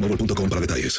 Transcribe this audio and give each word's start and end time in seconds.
boostmobile.com 0.00 0.48
para 0.48 0.60
detalles. 0.60 0.98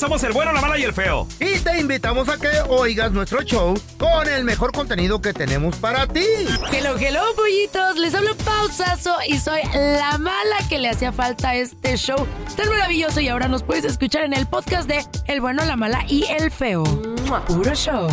Somos 0.00 0.24
el 0.24 0.32
bueno, 0.32 0.54
la 0.54 0.62
mala 0.62 0.78
y 0.78 0.84
el 0.84 0.94
feo. 0.94 1.28
Y 1.38 1.58
te 1.58 1.78
invitamos 1.78 2.26
a 2.30 2.38
que 2.38 2.48
oigas 2.70 3.12
nuestro 3.12 3.42
show 3.42 3.78
con 3.98 4.26
el 4.26 4.44
mejor 4.44 4.72
contenido 4.72 5.20
que 5.20 5.34
tenemos 5.34 5.76
para 5.76 6.06
ti. 6.06 6.24
Hello, 6.72 6.96
hello, 6.98 7.20
pollitos. 7.36 7.98
Les 7.98 8.14
hablo 8.14 8.34
pausazo 8.36 9.14
y 9.28 9.38
soy 9.38 9.60
la 9.74 10.16
mala 10.16 10.56
que 10.70 10.78
le 10.78 10.88
hacía 10.88 11.12
falta 11.12 11.54
este 11.54 11.98
show 11.98 12.26
tan 12.56 12.70
maravilloso. 12.70 13.20
Y 13.20 13.28
ahora 13.28 13.46
nos 13.46 13.62
puedes 13.62 13.84
escuchar 13.84 14.24
en 14.24 14.32
el 14.32 14.46
podcast 14.46 14.88
de 14.88 15.04
El 15.26 15.42
bueno, 15.42 15.66
la 15.66 15.76
mala 15.76 16.06
y 16.08 16.24
el 16.30 16.50
feo. 16.50 16.84
Puro 17.46 17.74
show. 17.74 18.08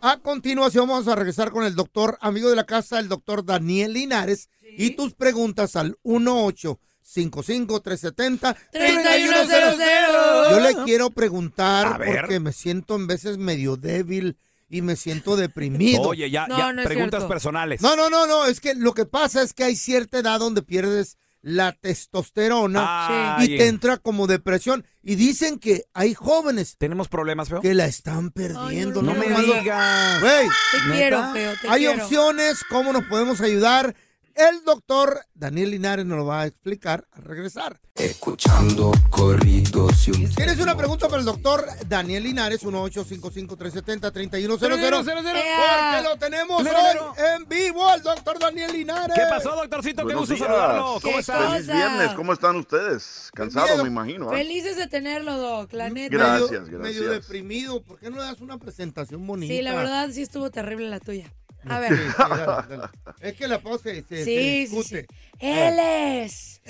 A 0.00 0.16
continuación 0.16 0.88
vamos 0.88 1.06
a 1.06 1.16
regresar 1.16 1.50
con 1.50 1.64
el 1.64 1.74
doctor, 1.74 2.16
amigo 2.22 2.48
de 2.48 2.56
la 2.56 2.64
casa, 2.64 2.98
el 2.98 3.08
doctor 3.08 3.44
Daniel 3.44 3.92
Linares. 3.92 4.48
Y 4.78 4.96
tus 4.96 5.12
preguntas 5.12 5.76
al 5.76 5.98
18 6.02 6.80
55 7.10 7.80
370 7.80 8.54
3100. 8.70 10.50
Yo 10.50 10.60
le 10.60 10.84
quiero 10.84 11.10
preguntar 11.10 11.86
A 11.94 11.98
ver. 11.98 12.20
porque 12.20 12.40
me 12.40 12.52
siento 12.52 12.96
en 12.96 13.06
veces 13.06 13.38
medio 13.38 13.76
débil 13.76 14.36
y 14.68 14.82
me 14.82 14.94
siento 14.96 15.36
deprimido. 15.36 16.02
Oye, 16.02 16.30
ya, 16.30 16.46
No, 16.46 16.58
ya, 16.58 16.72
no 16.72 16.82
preguntas 16.84 17.24
personales. 17.24 17.80
No, 17.80 17.96
no, 17.96 18.10
no, 18.10 18.26
no, 18.26 18.44
es 18.46 18.60
que 18.60 18.74
lo 18.74 18.92
que 18.92 19.06
pasa 19.06 19.40
es 19.42 19.54
que 19.54 19.64
hay 19.64 19.76
cierta 19.76 20.18
edad 20.18 20.38
donde 20.38 20.62
pierdes 20.62 21.16
la 21.40 21.72
testosterona 21.72 23.36
y 23.40 23.56
te 23.56 23.68
entra 23.68 23.96
como 23.96 24.26
depresión. 24.26 24.84
Y 25.02 25.14
dicen 25.14 25.58
que 25.58 25.84
hay 25.94 26.12
jóvenes 26.12 26.76
¿Tenemos 26.76 27.08
problemas, 27.08 27.48
feo? 27.48 27.62
que 27.62 27.72
la 27.72 27.86
están 27.86 28.30
perdiendo. 28.32 29.00
Ay, 29.00 29.06
No 29.06 29.14
no 29.14 29.14
me 29.14 29.28
digas. 29.42 30.20
Te 30.20 30.92
quiero, 30.92 31.32
feo, 31.32 31.52
te 31.62 31.68
hay 31.70 31.86
quiero. 31.86 32.02
opciones, 32.04 32.58
cómo 32.68 32.92
nos 32.92 33.04
podemos 33.04 33.40
ayudar. 33.40 33.94
El 34.38 34.62
doctor 34.64 35.20
Daniel 35.34 35.72
Linares 35.72 36.06
nos 36.06 36.16
lo 36.18 36.24
va 36.24 36.42
a 36.42 36.46
explicar 36.46 37.04
al 37.10 37.24
regresar. 37.24 37.80
Escuchando 37.96 38.92
corridos 39.10 40.06
y 40.06 40.12
un... 40.12 40.32
¿Tienes 40.32 40.60
una 40.60 40.76
pregunta 40.76 41.08
para 41.08 41.18
el 41.18 41.24
doctor 41.24 41.66
Daniel 41.88 42.22
Linares? 42.22 42.64
1-855-370-3100. 42.64 45.34
Ea. 45.34 45.90
Porque 45.90 46.08
lo 46.08 46.16
tenemos 46.18 46.62
Lero, 46.62 47.10
hoy 47.10 47.16
en 47.36 47.48
vivo, 47.48 47.92
el 47.92 48.00
doctor 48.00 48.38
Daniel 48.38 48.70
Linares. 48.70 49.16
¿Qué 49.16 49.22
pasó, 49.28 49.56
doctorcito? 49.56 50.02
Qué 50.02 50.14
Buenos 50.14 50.28
gusto 50.28 50.34
días. 50.36 50.46
saludarlo. 50.46 51.00
¿Cómo 51.02 51.14
¿Qué 51.14 51.18
estás? 51.18 51.52
Feliz 51.54 51.66
viernes, 51.66 52.12
¿cómo 52.12 52.32
están 52.32 52.54
ustedes? 52.54 53.30
Cansados, 53.34 53.70
Miedo. 53.70 53.82
me 53.82 53.90
imagino. 53.90 54.30
¿ah? 54.30 54.34
Felices 54.36 54.76
de 54.76 54.86
tenerlo, 54.86 55.36
Doc, 55.36 55.72
la 55.72 55.90
neta. 55.90 56.16
Gracias, 56.16 56.50
medio, 56.62 56.78
gracias. 56.78 57.00
medio 57.00 57.10
deprimido. 57.10 57.82
¿Por 57.82 57.98
qué 57.98 58.08
no 58.08 58.18
le 58.18 58.22
das 58.22 58.40
una 58.40 58.56
presentación 58.58 59.26
bonita? 59.26 59.52
Sí, 59.52 59.62
la 59.62 59.74
verdad 59.74 60.08
sí 60.12 60.22
estuvo 60.22 60.48
terrible 60.52 60.88
la 60.88 61.00
tuya. 61.00 61.34
A 61.66 61.78
ver. 61.80 61.96
sí, 61.96 62.02
dale, 62.18 62.44
dale. 62.46 62.88
Es 63.20 63.34
que 63.34 63.48
la 63.48 63.58
pose 63.60 64.02
se, 64.02 64.08
se 64.08 64.24
Sí, 64.24 64.34
sí, 64.36 64.60
discute. 64.76 65.00
sí. 65.02 65.06
Él 65.40 65.78
es. 65.78 66.60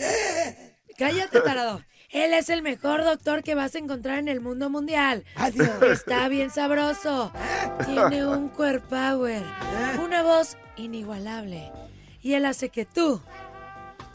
Cállate, 0.96 1.40
tarado. 1.40 1.82
Él 2.10 2.32
es 2.32 2.48
el 2.48 2.62
mejor 2.62 3.04
doctor 3.04 3.42
que 3.42 3.54
vas 3.54 3.74
a 3.74 3.78
encontrar 3.78 4.18
en 4.18 4.28
el 4.28 4.40
mundo 4.40 4.70
mundial. 4.70 5.24
Adiós. 5.36 5.68
Está 5.82 6.26
bien 6.28 6.50
sabroso. 6.50 7.30
Tiene 7.84 8.26
un 8.26 8.48
core 8.48 8.80
power. 8.80 9.42
Una 10.02 10.22
voz 10.22 10.56
inigualable. 10.76 11.70
Y 12.22 12.32
él 12.32 12.46
hace 12.46 12.70
que 12.70 12.86
tú, 12.86 13.20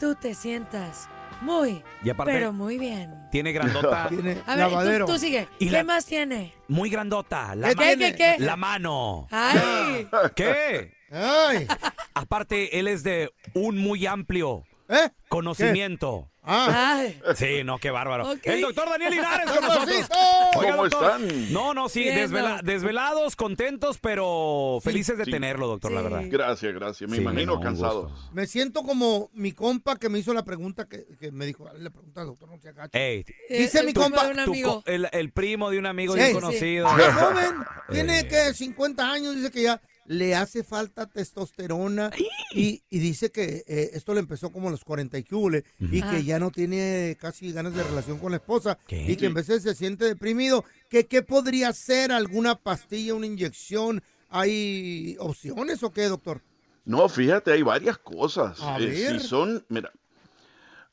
tú 0.00 0.14
te 0.16 0.34
sientas 0.34 1.08
muy, 1.40 1.82
Y 2.02 2.10
aparte- 2.10 2.32
pero 2.32 2.52
muy 2.52 2.78
bien. 2.78 3.12
Tiene 3.30 3.52
grandota. 3.52 4.06
Tiene 4.10 4.38
A 4.46 4.56
ver, 4.56 4.70
lavadero. 4.70 5.06
tú, 5.06 5.12
tú 5.12 5.18
sigue. 5.18 5.48
Y 5.58 5.66
¿Qué 5.66 5.72
la- 5.72 5.84
más 5.84 6.06
tiene? 6.06 6.52
Muy 6.68 6.90
grandota. 6.90 7.54
La, 7.54 7.70
¿Qué 7.70 7.74
ma- 7.76 7.82
¿Qué, 7.82 7.96
tiene? 7.96 8.16
qué, 8.16 8.34
qué? 8.38 8.44
la 8.44 8.56
mano. 8.56 9.26
Ay. 9.30 10.08
¿Qué? 10.36 10.92
Ay, 11.12 11.66
Aparte, 12.14 12.78
él 12.80 12.88
es 12.88 13.02
de 13.04 13.30
un 13.54 13.76
muy 13.78 14.04
amplio 14.06 14.64
¿eh? 14.94 15.10
conocimiento. 15.28 16.30
Ah, 16.46 16.96
Ay. 16.98 17.18
Sí, 17.36 17.64
no, 17.64 17.78
qué 17.78 17.90
bárbaro. 17.90 18.30
El 18.42 18.60
doctor 18.60 18.86
Daniel 18.90 19.12
Linares 19.12 19.50
con 19.50 19.62
nosotros. 19.62 19.96
Oiga, 20.56 20.72
¿Cómo 20.72 20.88
doctor. 20.88 21.20
están? 21.22 21.52
No, 21.54 21.72
no, 21.72 21.88
sí, 21.88 22.04
desvela- 22.04 22.60
desvelados, 22.62 23.34
contentos, 23.34 23.96
pero 23.98 24.78
felices 24.84 25.16
de 25.16 25.24
Sí. 25.24 25.30
tenerlo, 25.30 25.66
doctor, 25.66 25.92
la 25.92 26.02
verdad. 26.02 26.20
Gracias, 26.26 26.74
gracias. 26.74 27.08
Me 27.08 27.16
Sí, 27.16 27.22
imagino 27.22 27.52
no, 27.52 27.58
un 27.58 27.62
cansados. 27.64 28.12
me 28.34 28.46
siento 28.46 28.82
como 28.82 29.30
mi 29.32 29.52
compa 29.52 29.96
que 29.98 30.10
me 30.10 30.18
hizo 30.18 30.34
la 30.34 30.44
pregunta 30.44 30.86
que, 30.86 31.06
que 31.18 31.32
me 31.32 31.46
dijo, 31.46 31.64
"Dale 31.64 31.80
la 31.80 31.88
pregunta 31.90 32.20
al 32.20 32.26
doctor, 32.26 32.50
no 32.50 32.58
se 32.60 32.68
agache. 32.68 32.98
Ey, 32.98 33.24
Dice 33.48 33.80
El 33.80 33.86
mi 33.86 33.94
compa, 33.94 34.26
un 34.28 34.38
amigo. 34.38 34.82
el, 34.84 35.08
el 35.12 35.32
primo 35.32 35.70
de 35.70 35.78
un 35.78 35.86
amigo 35.86 36.12
Sí, 36.12 36.18
bien 36.20 36.28
sí. 36.28 36.34
conocido. 36.34 36.88
Es 36.98 37.14
joven, 37.14 37.54
tiene 37.90 38.20
Eh. 38.20 38.28
que 38.28 38.52
50 38.52 39.10
años, 39.10 39.34
dice 39.34 39.50
que 39.50 39.62
ya 39.62 39.80
le 40.06 40.34
hace 40.34 40.62
falta 40.64 41.06
testosterona 41.06 42.10
y, 42.52 42.82
y 42.90 42.98
dice 42.98 43.30
que 43.30 43.64
eh, 43.66 43.90
esto 43.94 44.14
le 44.14 44.20
empezó 44.20 44.50
como 44.50 44.68
a 44.68 44.70
los 44.70 44.84
40 44.84 45.18
y 45.18 45.24
y 45.80 46.02
que 46.02 46.24
ya 46.24 46.38
no 46.38 46.50
tiene 46.50 47.16
casi 47.20 47.52
ganas 47.52 47.74
de 47.74 47.82
relación 47.82 48.18
con 48.18 48.30
la 48.30 48.36
esposa 48.38 48.78
¿Qué? 48.86 49.10
y 49.10 49.16
que 49.16 49.26
en 49.26 49.34
veces 49.34 49.62
se 49.62 49.74
siente 49.74 50.04
deprimido. 50.04 50.64
que 50.88 51.06
¿Qué 51.06 51.22
podría 51.22 51.72
ser? 51.72 52.12
¿Alguna 52.12 52.56
pastilla, 52.56 53.14
una 53.14 53.26
inyección? 53.26 54.02
¿Hay 54.28 55.16
opciones 55.20 55.82
o 55.82 55.90
qué, 55.92 56.04
doctor? 56.04 56.42
No, 56.84 57.08
fíjate, 57.08 57.52
hay 57.52 57.62
varias 57.62 57.98
cosas. 57.98 58.60
A 58.60 58.76
Eh, 58.78 58.86
ver. 58.86 59.20
si 59.20 59.26
son, 59.26 59.64
mira, 59.68 59.90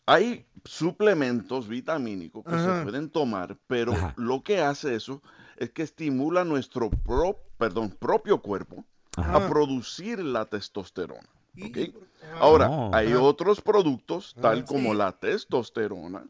hay 0.05 0.45
suplementos 0.65 1.67
vitamínicos 1.67 2.43
que 2.43 2.51
Ajá. 2.55 2.77
se 2.79 2.83
pueden 2.83 3.09
tomar, 3.09 3.57
pero 3.67 3.93
Ajá. 3.93 4.13
lo 4.17 4.41
que 4.41 4.59
hace 4.59 4.95
eso 4.95 5.21
es 5.57 5.69
que 5.71 5.83
estimula 5.83 6.43
nuestro 6.43 6.89
pro- 6.89 7.43
perdón, 7.57 7.91
propio 7.91 8.41
cuerpo 8.41 8.85
Ajá. 9.17 9.35
a 9.37 9.49
producir 9.49 10.19
la 10.19 10.45
testosterona. 10.45 11.27
Y- 11.55 11.65
¿ok? 11.69 11.77
y- 11.77 11.93
Ahora, 12.39 12.69
Oh. 12.69 12.91
hay 12.95 13.13
otros 13.13 13.59
productos, 13.61 14.35
tal 14.41 14.59
Ajá. 14.59 14.65
como 14.65 14.93
la 14.93 15.11
testosterona, 15.11 16.23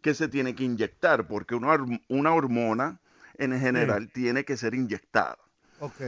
que 0.00 0.14
se 0.14 0.28
tiene 0.28 0.54
que 0.54 0.64
inyectar, 0.64 1.26
porque 1.26 1.54
una, 1.54 1.68
horm- 1.74 2.00
una 2.08 2.32
hormona 2.32 3.00
en 3.36 3.58
general 3.58 4.10
tiene 4.12 4.44
que 4.44 4.56
ser 4.56 4.74
inyectada. 4.74 5.38
Ok. 5.80 6.00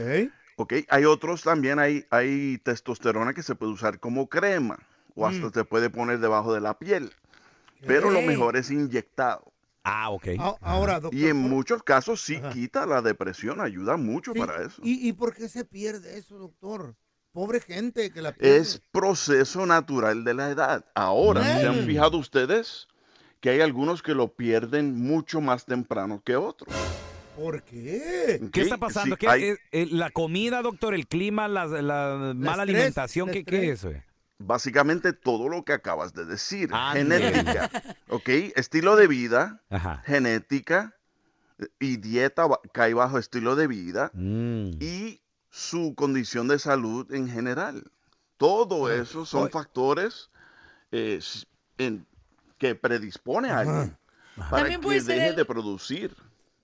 ¿ok? 0.55 0.73
Hay 0.89 1.05
otros 1.05 1.41
también, 1.43 1.79
hay, 1.79 2.05
hay 2.09 2.57
testosterona 2.59 3.33
que 3.33 3.43
se 3.43 3.55
puede 3.55 3.71
usar 3.73 3.99
como 3.99 4.27
crema 4.29 4.77
o 5.15 5.25
hasta 5.27 5.47
Mm. 5.47 5.51
se 5.51 5.65
puede 5.65 5.89
poner 5.89 6.19
debajo 6.19 6.53
de 6.53 6.61
la 6.61 6.77
piel, 6.77 7.11
pero 7.85 8.09
lo 8.11 8.21
mejor 8.21 8.55
es 8.55 8.71
inyectado. 8.71 9.51
Ah, 9.83 10.09
ok. 10.11 10.27
A- 10.39 10.55
Ahora, 10.61 10.99
doctor. 10.99 11.19
Y 11.19 11.27
en 11.27 11.41
¿por- 11.41 11.51
muchos 11.51 11.83
casos 11.83 12.21
sí 12.21 12.35
Ajá. 12.37 12.49
quita 12.51 12.85
la 12.85 13.01
depresión, 13.01 13.59
ayuda 13.61 13.97
mucho 13.97 14.31
sí, 14.33 14.39
para 14.39 14.63
eso. 14.65 14.81
¿y, 14.83 15.07
¿Y 15.07 15.13
por 15.13 15.33
qué 15.35 15.49
se 15.49 15.65
pierde 15.65 16.17
eso, 16.17 16.37
doctor? 16.37 16.95
Pobre 17.31 17.59
gente 17.59 18.11
que 18.11 18.21
la 18.21 18.33
pierde. 18.33 18.57
Es 18.57 18.81
proceso 18.91 19.65
natural 19.65 20.23
de 20.23 20.33
la 20.35 20.49
edad. 20.51 20.85
Ahora, 20.95 21.43
¿se 21.59 21.67
han 21.67 21.85
fijado 21.85 22.17
ustedes? 22.17 22.87
que 23.41 23.49
hay 23.49 23.59
algunos 23.59 24.01
que 24.01 24.13
lo 24.13 24.33
pierden 24.35 24.95
mucho 25.01 25.41
más 25.41 25.65
temprano 25.65 26.21
que 26.23 26.37
otros. 26.37 26.73
¿Por 27.35 27.61
qué? 27.63 28.39
¿Qué 28.53 28.61
está 28.61 28.77
pasando? 28.77 29.15
Sí, 29.15 29.19
¿Qué- 29.19 29.27
hay- 29.27 29.43
eh, 29.43 29.57
eh, 29.73 29.87
¿La 29.91 30.11
comida, 30.11 30.61
doctor? 30.61 30.93
¿El 30.93 31.07
clima? 31.07 31.49
¿La, 31.49 31.65
la 31.65 32.31
mala 32.33 32.63
estrés, 32.63 32.75
alimentación? 32.77 33.29
¿Qué, 33.31 33.43
es? 33.71 33.83
güey? 33.83 34.01
Básicamente 34.39 35.13
todo 35.13 35.49
lo 35.49 35.63
que 35.63 35.73
acabas 35.73 36.13
de 36.13 36.25
decir. 36.25 36.69
Ándale. 36.73 37.31
Genética, 37.31 37.69
¿ok? 38.09 38.29
Estilo 38.55 38.95
de 38.95 39.07
vida, 39.07 39.61
Ajá. 39.69 40.01
genética 40.05 40.95
eh, 41.59 41.67
y 41.79 41.97
dieta 41.97 42.47
cae 42.73 42.93
bajo 42.93 43.17
estilo 43.17 43.55
de 43.55 43.67
vida 43.67 44.11
Mm. 44.13 44.71
y 44.81 45.21
su 45.49 45.93
condición 45.95 46.47
de 46.47 46.57
salud 46.59 47.11
en 47.13 47.29
general. 47.29 47.83
Todo 48.37 48.91
eso 48.91 49.25
son 49.25 49.49
factores 49.51 50.29
eh, 50.91 51.19
en- 51.77 52.05
que 52.57 52.75
predispone 52.75 53.49
a 53.49 53.59
alguien 53.59 53.97
para 54.35 54.49
También 54.57 54.79
que 54.79 54.83
puede 54.85 55.01
ser 55.01 55.15
deje 55.15 55.27
el- 55.29 55.35
de 55.35 55.45
producir. 55.45 56.15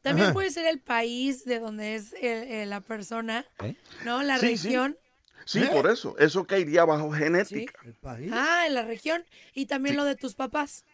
También 0.02 0.28
Ajá. 0.28 0.34
puede 0.34 0.50
ser 0.50 0.66
el 0.66 0.80
país 0.80 1.46
de 1.46 1.60
donde 1.60 1.96
es 1.96 2.14
el- 2.14 2.44
eh, 2.48 2.66
la 2.66 2.80
persona, 2.82 3.46
¿Eh? 3.60 3.76
¿no? 4.06 4.24
La 4.24 4.38
sí. 4.40 4.48
región. 4.48 4.98
Sí, 5.02 5.09
¿Eh? 5.56 5.70
por 5.72 5.90
eso. 5.90 6.16
Eso 6.20 6.46
caería 6.46 6.86
bajo 6.86 7.12
genética. 7.12 7.74
El 7.84 7.94
país. 7.96 8.32
Ah, 8.34 8.66
en 8.68 8.74
la 8.76 8.84
región. 8.84 9.26
Y 9.54 9.66
también 9.66 9.96
lo 9.98 10.04
de 10.06 10.16
tus 10.16 10.36
papás. 10.36 10.86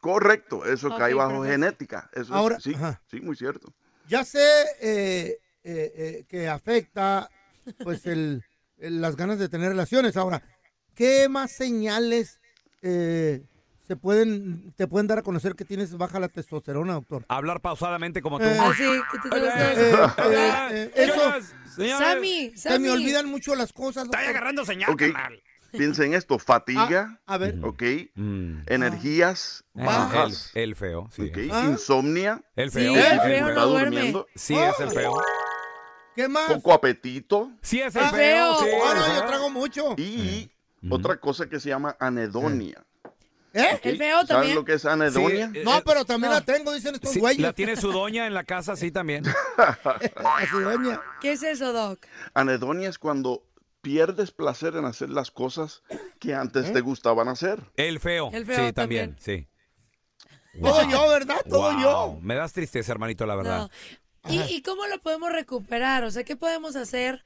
Correcto, 0.00 0.64
eso 0.66 0.88
cae 0.96 1.14
Ok, 1.14 1.18
bajo 1.18 1.30
perfecto. 1.40 1.52
genética. 1.52 2.10
Eso 2.12 2.22
es- 2.22 2.30
Ahora- 2.30 2.60
sí, 2.60 2.74
ajá. 2.74 3.02
sí, 3.10 3.20
muy 3.20 3.34
cierto. 3.36 3.72
Ya 4.08 4.24
sé 4.24 4.40
eh, 4.80 5.38
eh, 5.64 5.92
eh, 5.96 6.24
que 6.28 6.48
afecta 6.48 7.28
pues 7.82 8.06
el, 8.06 8.44
el- 8.78 9.00
las 9.00 9.16
ganas 9.16 9.38
de 9.38 9.48
tener 9.48 9.70
relaciones. 9.70 10.16
Ahora, 10.16 10.42
¿qué 10.94 11.28
más 11.28 11.50
señales 11.52 12.40
eh, 12.82 13.42
se 13.86 13.96
pueden 13.96 14.72
te 14.76 14.86
pueden 14.86 15.06
dar 15.06 15.18
a 15.18 15.22
conocer 15.22 15.54
que 15.54 15.64
tienes 15.64 15.96
baja 15.96 16.18
la 16.20 16.28
testosterona, 16.28 16.94
doctor? 16.94 17.24
Hablar 17.28 17.60
pausadamente 17.60 18.20
como 18.22 18.38
tú. 18.38 18.44
Eh, 18.44 18.58
Así 18.60 18.82
que 19.12 19.28
te- 19.28 19.36
Eh, 19.36 19.40
eh, 19.76 19.92
Ah, 20.18 20.68
eh, 20.72 20.90
eso, 20.94 21.20
Sammy, 21.98 22.50
se 22.56 22.68
Sammy. 22.70 22.78
me 22.86 22.90
olvidan 22.90 23.26
mucho 23.26 23.54
las 23.54 23.72
cosas. 23.72 24.04
Está 24.06 24.18
agarrando 24.20 24.64
señal, 24.64 24.90
Ok. 24.90 25.02
carnal. 25.12 25.42
Piensa 25.72 26.04
en 26.06 26.14
esto, 26.14 26.38
fatiga, 26.38 27.18
Ah, 27.26 27.34
a 27.34 27.38
ver, 27.38 27.58
¿ok? 27.62 27.82
Mm. 28.14 28.60
Energías 28.66 29.62
Eh, 29.76 29.84
bajas, 29.84 30.50
El, 30.54 30.62
el 30.70 30.76
feo, 30.76 31.08
sí. 31.14 31.22
¿ok? 31.28 31.38
Ah. 31.52 31.64
Insomnia, 31.66 32.40
El 32.54 32.70
Sí, 32.70 32.78
feo. 32.78 32.94
el 32.94 32.98
el 32.98 33.04
feo 33.04 33.20
feo. 33.22 33.40
no 33.42 33.48
está 33.50 33.62
duerme. 33.62 33.90
durmiendo, 33.96 34.26
Sí, 34.34 34.54
es 34.56 34.80
el 34.80 34.90
feo. 34.90 35.12
¿qué 36.14 36.28
más? 36.28 36.50
poco 36.50 36.72
apetito 36.72 37.50
Sí, 37.60 37.80
es 37.80 37.94
el 37.94 38.04
Ah, 38.04 38.10
feo. 38.10 38.58
sí, 38.60 38.66
ah, 38.82 38.94
feo. 38.96 39.14
yo 39.20 39.26
trago 39.26 39.50
mucho. 39.50 39.94
y 39.98 40.50
otra 40.88 41.18
cosa 41.18 41.46
que 41.46 41.60
se 41.60 41.68
llama 41.68 41.94
anedonia. 42.00 42.85
¿Eh? 43.56 43.80
El 43.82 43.96
feo 43.98 44.16
¿Sabes 44.18 44.28
también. 44.28 44.54
lo 44.54 44.64
que 44.64 44.74
es 44.74 44.84
anedonia? 44.84 45.50
Sí, 45.52 45.58
eh, 45.60 45.64
No, 45.64 45.82
pero 45.84 46.04
también 46.04 46.30
no. 46.32 46.38
la 46.38 46.44
tengo, 46.44 46.72
dicen 46.72 46.94
estos 46.94 47.10
Sí, 47.12 47.20
güeyes. 47.20 47.40
la 47.40 47.52
tiene 47.52 47.76
su 47.76 47.90
doña 47.92 48.26
en 48.26 48.34
la 48.34 48.44
casa, 48.44 48.76
sí, 48.76 48.90
también. 48.90 49.24
Así, 49.56 50.60
doña. 50.60 51.00
¿Qué 51.20 51.32
es 51.32 51.42
eso, 51.42 51.72
Doc? 51.72 51.98
Anedonia 52.34 52.88
es 52.88 52.98
cuando 52.98 53.42
pierdes 53.80 54.30
placer 54.32 54.74
en 54.76 54.84
hacer 54.84 55.10
las 55.10 55.30
cosas 55.30 55.82
que 56.18 56.34
antes 56.34 56.66
¿Eh? 56.66 56.72
te 56.72 56.80
gustaban 56.80 57.28
hacer. 57.28 57.60
El 57.76 58.00
feo. 58.00 58.30
El 58.32 58.44
feo 58.44 58.66
sí, 58.66 58.72
también, 58.72 59.14
también. 59.16 59.46
sí. 59.46 59.48
Todo 60.60 60.88
yo, 60.90 61.08
¿verdad? 61.08 61.36
Todo 61.48 61.72
Wow, 61.72 61.80
yo. 61.80 62.18
Me 62.22 62.34
das 62.34 62.52
tristeza, 62.52 62.90
hermanito, 62.92 63.26
la 63.26 63.36
verdad. 63.36 63.58
No. 64.24 64.30
¿Y, 64.32 64.40
y 64.56 64.62
cómo 64.62 64.86
lo 64.86 65.00
podemos 65.00 65.30
recuperar? 65.30 66.02
O 66.04 66.10
sea, 66.10 66.24
¿qué 66.24 66.34
podemos 66.34 66.74
hacer? 66.76 67.22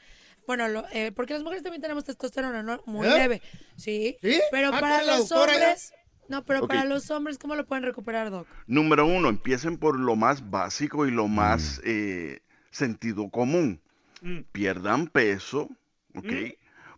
Bueno, 0.47 0.69
lo- 0.69 0.85
eh, 0.93 1.13
porque 1.13 1.33
las 1.35 1.43
mujeres 1.43 1.63
también 1.63 1.81
tenemos 1.81 2.05
testosterona, 2.05 2.63
¿no? 2.63 2.83
Muy 2.87 3.07
¿Eh? 3.07 3.11
leve. 3.11 3.43
Sí. 3.77 4.17
¿Sí? 4.21 4.41
Pero 4.51 4.69
Ah, 4.75 4.81
para 4.81 4.99
¿tiene 4.99 5.13
la 5.13 5.19
los 5.19 5.29
ya? 5.29 5.93
No, 6.31 6.45
pero 6.45 6.67
para 6.67 6.85
los 6.85 7.11
hombres, 7.11 7.39
¿cómo 7.39 7.57
lo 7.57 7.67
pueden 7.67 7.85
recuperar, 7.85 8.31
Doc? 8.31 8.47
Número 8.67 9.05
uno, 9.05 9.29
empiecen 9.29 9.77
por 9.77 9.99
lo 9.99 10.15
más 10.17 10.49
básico 10.49 11.07
y 11.07 11.11
lo 11.11 11.27
Mm. 11.27 11.35
más 11.35 11.81
eh, 11.85 12.41
sentido 12.71 13.29
común. 13.31 13.81
Mm. 14.23 14.39
Pierdan 14.53 15.07
peso, 15.09 15.69
¿ok? 16.15 16.33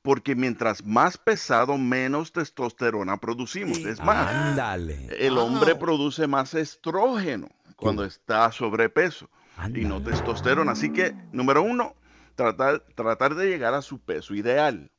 Porque 0.03 0.35
mientras 0.35 0.85
más 0.85 1.17
pesado, 1.17 1.79
menos 1.79 2.33
testosterona 2.33 3.17
producimos. 3.19 3.79
Es 3.85 4.01
más, 4.03 4.29
Ándale. 4.35 5.09
el 5.19 5.39
hombre 5.39 5.77
produce 5.77 6.27
más 6.27 6.55
estrógeno 6.55 7.49
cuando 7.77 8.05
está 8.05 8.51
sobrepeso 8.53 9.31
y 9.75 9.85
no 9.85 9.97
Ándale. 9.97 10.05
testosterona. 10.17 10.73
Así 10.73 10.93
que, 10.93 11.15
número 11.33 11.63
uno, 11.63 11.95
tratar, 12.35 12.81
tratar 12.95 13.35
de 13.35 13.47
llegar 13.49 13.75
a 13.75 13.83
su 13.83 13.99
peso 14.01 14.35
ideal. 14.35 14.91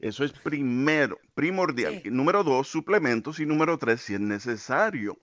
Eso 0.00 0.24
es 0.24 0.32
primero, 0.32 1.18
primordial. 1.34 2.00
Sí. 2.02 2.10
Número 2.10 2.44
dos, 2.44 2.68
suplementos. 2.68 3.40
Y 3.40 3.46
número 3.46 3.78
tres, 3.78 4.02
si 4.02 4.14
es 4.14 4.20
necesario, 4.20 5.18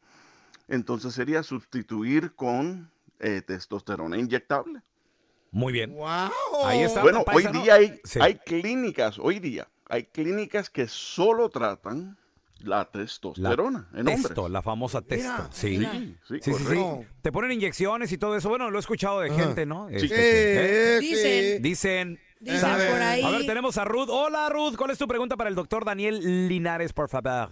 entonces 0.68 1.14
sería 1.14 1.44
sustituir 1.44 2.34
con 2.34 2.90
eh, 3.20 3.42
testosterona 3.42 4.18
inyectable. 4.18 4.82
Muy 5.52 5.74
bien. 5.74 5.94
Wow. 5.94 6.32
Ahí 6.66 6.82
está. 6.82 7.02
Bueno, 7.02 7.24
hoy 7.34 7.46
día 7.48 7.76
hay, 7.76 8.00
Sí. 8.04 8.20
hay 8.22 8.36
clínicas, 8.36 9.20
hoy 9.20 9.40
día, 9.40 9.68
hay 9.90 10.06
clínicas 10.06 10.70
que 10.70 10.88
solo 10.88 11.50
tratan 11.50 12.18
la 12.60 12.78
La 12.78 12.86
testosterona 12.92 13.90
en 13.94 14.06
testo, 14.06 14.30
hombres. 14.44 14.52
la 14.54 14.62
famosa 14.62 15.02
testo. 15.02 15.50
sí. 15.52 15.78
mira. 15.80 15.92
Sí, 16.28 16.40
sí. 16.42 16.74
Te 17.22 17.32
ponen 17.32 17.52
inyecciones 17.54 18.12
y 18.12 18.18
todo 18.18 18.36
eso. 18.38 18.50
Bueno, 18.50 18.70
lo 18.70 18.78
he 18.78 18.80
escuchado 18.80 19.20
de 19.22 19.30
Ajá. 19.32 19.40
gente, 19.44 19.66
¿no? 19.66 19.90
Sí. 19.90 19.96
Este, 19.96 20.16
¿eh? 20.16 20.98
Eh, 20.98 21.00
Dicen. 21.00 21.56
sí. 21.58 21.62
Dicen. 21.62 22.20
Dicen 22.42 22.60
¿sabe? 22.60 22.90
por 22.90 23.02
ahí. 23.02 23.24
A 23.24 23.30
ver, 23.30 23.46
tenemos 23.46 23.78
a 23.78 23.86
Ruth. 23.86 24.10
Hola, 24.10 24.50
Ruth. 24.50 24.76
¿Cuál 24.76 24.92
es 24.92 24.98
tu 24.98 25.08
pregunta 25.08 25.38
para 25.38 25.50
el 25.50 25.56
doctor 25.56 25.86
Daniel 25.86 26.48
Linares, 26.48 26.92
por 26.92 27.08
favor? 27.08 27.50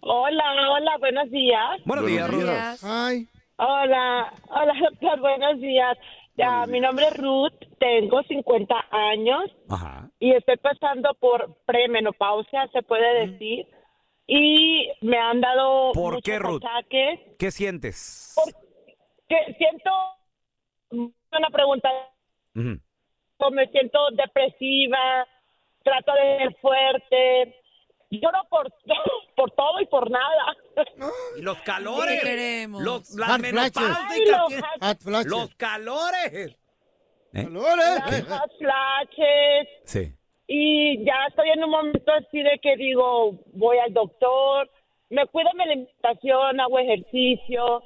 Hola, 0.00 0.44
hola, 0.72 0.96
buenos 0.98 1.30
días. 1.30 1.80
Buenos 1.84 2.04
Buenos 2.04 2.06
días, 2.10 2.30
Ruth. 2.30 2.42
Días. 2.42 2.84
Ay. 2.84 3.28
Hola, 3.56 4.32
hola, 4.48 4.74
doctor, 4.90 5.20
buenos 5.20 5.60
días. 5.60 5.96
Ya, 6.36 6.66
mi 6.66 6.78
nombre 6.80 7.06
es 7.06 7.16
Ruth, 7.16 7.52
tengo 7.80 8.22
50 8.22 8.74
años 8.92 9.42
Ajá. 9.68 10.08
y 10.20 10.32
estoy 10.34 10.56
pasando 10.58 11.12
por 11.18 11.56
premenopausia, 11.66 12.68
se 12.72 12.82
puede 12.82 13.26
decir. 13.26 13.66
Y 14.28 14.88
me 15.00 15.18
han 15.18 15.40
dado 15.40 15.90
¿Por 15.92 16.14
muchos 16.14 16.22
qué, 16.24 16.38
Ruth? 16.38 16.62
ataques. 16.64 17.20
¿Qué 17.38 17.50
sientes? 17.50 18.36
Que 19.28 19.36
siento 19.58 19.90
una 20.90 21.48
pregunta, 21.52 21.88
Ujú. 22.54 22.78
Me 23.52 23.66
siento 23.68 23.98
depresiva, 24.12 25.26
trato 25.82 26.12
de 26.12 26.38
ser 26.38 26.56
fuerte, 26.60 27.56
lloro 28.10 28.38
por, 28.50 28.72
por 29.36 29.50
todo 29.52 29.80
y 29.80 29.86
por 29.86 30.10
nada. 30.10 30.56
Y 31.36 31.42
los 31.42 31.56
¿Qué 31.58 31.64
calores. 31.64 32.22
queremos? 32.22 32.82
Los, 32.82 33.10
las 33.14 33.30
Hot 33.30 33.40
flashes. 33.40 33.74
menopáusicas. 33.76 35.06
Los. 35.06 35.26
Los 35.26 35.54
calores. 35.54 36.32
¿Eh? 36.34 36.56
Calores. 37.44 38.28
Las 38.28 38.52
flashes, 38.58 39.68
Sí. 39.84 40.12
y 40.46 41.04
ya 41.04 41.26
estoy 41.28 41.50
en 41.50 41.64
un 41.64 41.70
momento 41.70 42.12
así 42.12 42.42
de 42.42 42.58
que 42.62 42.76
digo, 42.76 43.38
voy 43.52 43.78
al 43.78 43.92
doctor, 43.92 44.70
me 45.10 45.26
cuido 45.26 45.50
mi 45.54 45.62
alimentación, 45.62 46.58
hago 46.60 46.78
ejercicio, 46.78 47.82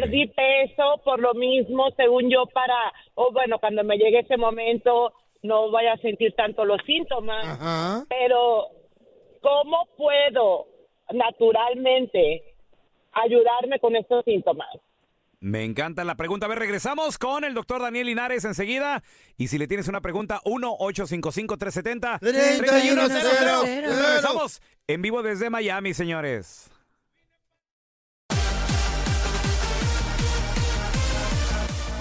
perdí 0.00 0.26
peso 0.28 1.00
por 1.04 1.20
lo 1.20 1.34
mismo, 1.34 1.90
según 1.96 2.30
yo, 2.30 2.46
para, 2.46 2.92
o 3.14 3.32
bueno, 3.32 3.58
cuando 3.58 3.84
me 3.84 3.96
llegue 3.96 4.20
ese 4.20 4.36
momento 4.36 5.12
no 5.42 5.70
vaya 5.70 5.92
a 5.92 5.98
sentir 5.98 6.34
tanto 6.34 6.64
los 6.64 6.80
síntomas, 6.86 7.46
Ajá. 7.46 8.04
pero 8.08 8.68
¿cómo 9.42 9.86
puedo 9.96 10.66
naturalmente 11.12 12.54
ayudarme 13.12 13.78
con 13.78 13.94
estos 13.94 14.24
síntomas? 14.24 14.68
Me 15.40 15.62
encanta 15.62 16.04
la 16.04 16.14
pregunta. 16.14 16.46
A 16.46 16.48
ver, 16.48 16.58
regresamos 16.58 17.18
con 17.18 17.44
el 17.44 17.52
doctor 17.52 17.82
Daniel 17.82 18.06
Linares 18.06 18.46
enseguida. 18.46 19.02
Y 19.36 19.48
si 19.48 19.58
le 19.58 19.66
tienes 19.66 19.88
una 19.88 20.00
pregunta, 20.00 20.40
1-855-370. 20.46 22.18
3100. 22.20 23.84
Regresamos 23.84 24.62
en 24.86 25.02
vivo 25.02 25.22
desde 25.22 25.50
Miami, 25.50 25.92
señores. 25.92 26.70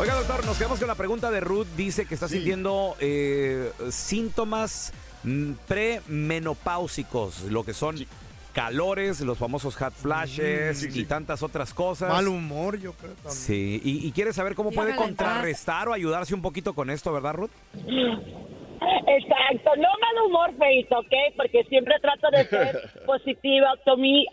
Oiga, 0.03 0.15
doctor, 0.15 0.45
nos 0.45 0.57
quedamos 0.57 0.79
con 0.79 0.87
la 0.89 0.95
pregunta 0.95 1.31
de 1.31 1.39
Ruth. 1.39 1.65
Dice 1.77 2.05
que 2.05 2.13
está 2.13 2.27
Sí. 2.27 2.35
sintiendo 2.35 2.95
eh, 2.99 3.71
síntomas 3.89 4.91
mm, 5.23 5.53
premenopáusicos, 5.65 7.43
lo 7.43 7.63
que 7.63 7.73
son 7.73 7.97
Sí. 7.97 8.07
calores, 8.53 9.21
los 9.21 9.37
famosos 9.37 9.77
hot 9.77 9.93
flashes 9.93 10.79
Sí, 10.79 10.87
y 10.89 10.91
sí. 10.91 11.05
tantas 11.05 11.41
otras 11.41 11.73
cosas. 11.73 12.09
Mal 12.09 12.27
humor, 12.27 12.77
yo 12.79 12.91
creo 12.93 13.13
también. 13.13 13.33
Sí, 13.33 13.79
y, 13.81 14.05
y 14.05 14.11
quiere 14.11 14.33
saber 14.33 14.55
cómo 14.55 14.71
puede 14.71 14.93
contrarrestar 14.97 15.87
o 15.87 15.93
ayudarse 15.93 16.35
un 16.35 16.41
poquito 16.41 16.73
con 16.73 16.89
esto, 16.89 17.13
¿verdad, 17.13 17.35
Ruth? 17.35 17.51
Exacto, 19.07 19.69
no 19.77 19.87
mal 19.87 20.25
humor, 20.27 20.53
feito, 20.59 20.99
¿ok? 20.99 21.13
Porque 21.37 21.63
siempre 21.69 21.95
trato 22.01 22.29
de 22.31 22.45
ser 22.49 22.91
positiva, 23.05 23.67
optimi- 23.85 24.25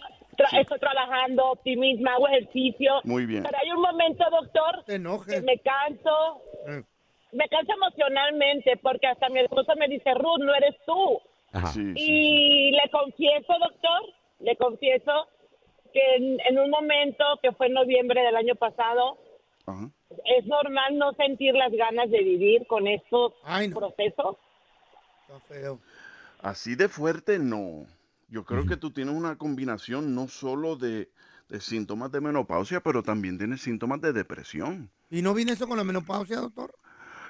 tra- 0.44 0.60
estoy 0.60 0.78
trabajando, 0.78 1.50
optimismo, 1.52 2.10
hago 2.10 2.28
ejercicio. 2.28 3.00
Muy 3.04 3.26
bien. 3.26 3.42
Pero 3.42 3.58
hay 3.62 3.70
un 3.70 3.80
momento, 3.80 4.24
doctor, 4.30 4.84
Te 4.86 4.94
que 5.26 5.40
me 5.42 5.58
canso, 5.58 6.42
Eh, 6.66 6.82
me 7.32 7.48
canso 7.48 7.72
emocionalmente, 7.72 8.76
porque 8.82 9.06
hasta 9.06 9.28
mi 9.28 9.40
esposa 9.40 9.74
me 9.76 9.88
dice, 9.88 10.12
Ruth, 10.14 10.40
no 10.40 10.54
eres 10.54 10.74
tú. 10.86 11.20
Ajá. 11.52 11.68
Sí, 11.68 11.80
sí, 11.80 11.94
sí. 11.94 12.02
Y 12.12 12.70
le 12.72 12.90
confieso, 12.90 13.52
doctor, 13.60 14.00
le 14.40 14.56
confieso 14.56 15.12
que 15.92 16.16
en, 16.16 16.40
en 16.48 16.58
un 16.58 16.70
momento 16.70 17.24
que 17.42 17.52
fue 17.52 17.66
en 17.66 17.72
noviembre 17.74 18.22
del 18.22 18.36
año 18.36 18.54
pasado, 18.54 19.18
Ajá. 19.66 19.88
es 20.24 20.46
normal 20.46 20.96
no 20.98 21.12
sentir 21.14 21.54
las 21.54 21.72
ganas 21.72 22.10
de 22.10 22.22
vivir 22.22 22.66
con 22.66 22.86
estos 22.86 23.32
Ay, 23.44 23.68
no. 23.68 23.76
procesos. 23.78 24.36
Está 25.22 25.40
feo. 25.48 25.78
Así 26.42 26.74
de 26.74 26.88
fuerte, 26.88 27.38
no. 27.38 27.84
Yo 28.30 28.44
creo 28.44 28.64
que 28.64 28.76
tú 28.76 28.92
tienes 28.92 29.14
una 29.14 29.36
combinación 29.36 30.14
no 30.14 30.28
solo 30.28 30.76
de, 30.76 31.10
de 31.48 31.60
síntomas 31.60 32.10
de 32.12 32.20
menopausia, 32.20 32.80
pero 32.80 33.02
también 33.02 33.36
tienes 33.38 33.60
síntomas 33.60 34.00
de 34.00 34.12
depresión. 34.12 34.90
¿Y 35.10 35.20
no 35.22 35.34
viene 35.34 35.52
eso 35.52 35.66
con 35.68 35.76
la 35.76 35.84
menopausia, 35.84 36.36
doctor? 36.38 36.74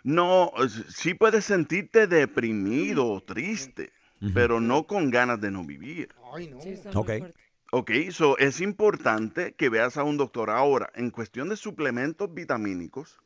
No, 0.04 0.52
sí 0.88 1.14
puedes 1.14 1.44
sentirte 1.44 2.06
deprimido, 2.06 3.22
triste, 3.26 3.92
pero 4.32 4.60
no 4.60 4.86
con 4.86 5.10
ganas 5.10 5.40
de 5.40 5.50
no 5.50 5.64
vivir. 5.64 6.08
Ay, 6.32 6.48
no. 6.48 6.60
Sí, 6.60 6.70
está 6.70 6.92
Ok. 6.94 7.08
muy 7.08 7.18
fuerte. 7.18 7.40
Ok, 7.72 7.90
so 8.10 8.36
es 8.38 8.60
importante 8.60 9.54
que 9.54 9.68
veas 9.68 9.96
a 9.96 10.02
un 10.02 10.16
doctor. 10.16 10.50
Ahora, 10.50 10.90
en 10.94 11.10
cuestión 11.10 11.48
de 11.48 11.56
suplementos 11.56 12.32
vitamínicos, 12.34 13.20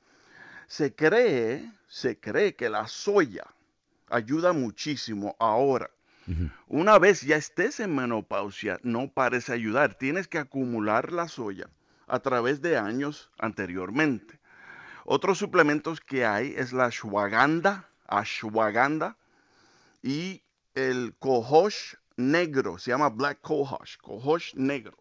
se 0.68 0.94
cree, 0.94 1.70
se 1.88 2.20
cree 2.20 2.54
que 2.56 2.68
la 2.68 2.86
soya 2.88 3.44
ayuda 4.08 4.52
muchísimo 4.52 5.36
ahora. 5.40 5.90
Una 6.68 6.98
vez 6.98 7.22
ya 7.22 7.36
estés 7.36 7.80
en 7.80 7.94
menopausia, 7.94 8.78
no 8.82 9.08
parece 9.08 9.52
ayudar. 9.52 9.94
Tienes 9.94 10.26
que 10.28 10.38
acumular 10.38 11.12
la 11.12 11.28
soya 11.28 11.68
a 12.06 12.20
través 12.20 12.62
de 12.62 12.76
años 12.78 13.30
anteriormente. 13.38 14.38
Otros 15.04 15.38
suplementos 15.38 16.00
que 16.00 16.24
hay 16.24 16.54
es 16.56 16.72
la 16.72 16.86
ashwagandha, 16.86 17.88
ashwagandha 18.08 19.16
y 20.02 20.42
el 20.74 21.14
cohosh 21.18 21.94
negro, 22.16 22.78
se 22.78 22.90
llama 22.90 23.10
black 23.10 23.40
cohosh, 23.42 23.96
cohosh 23.98 24.54
negro. 24.54 24.96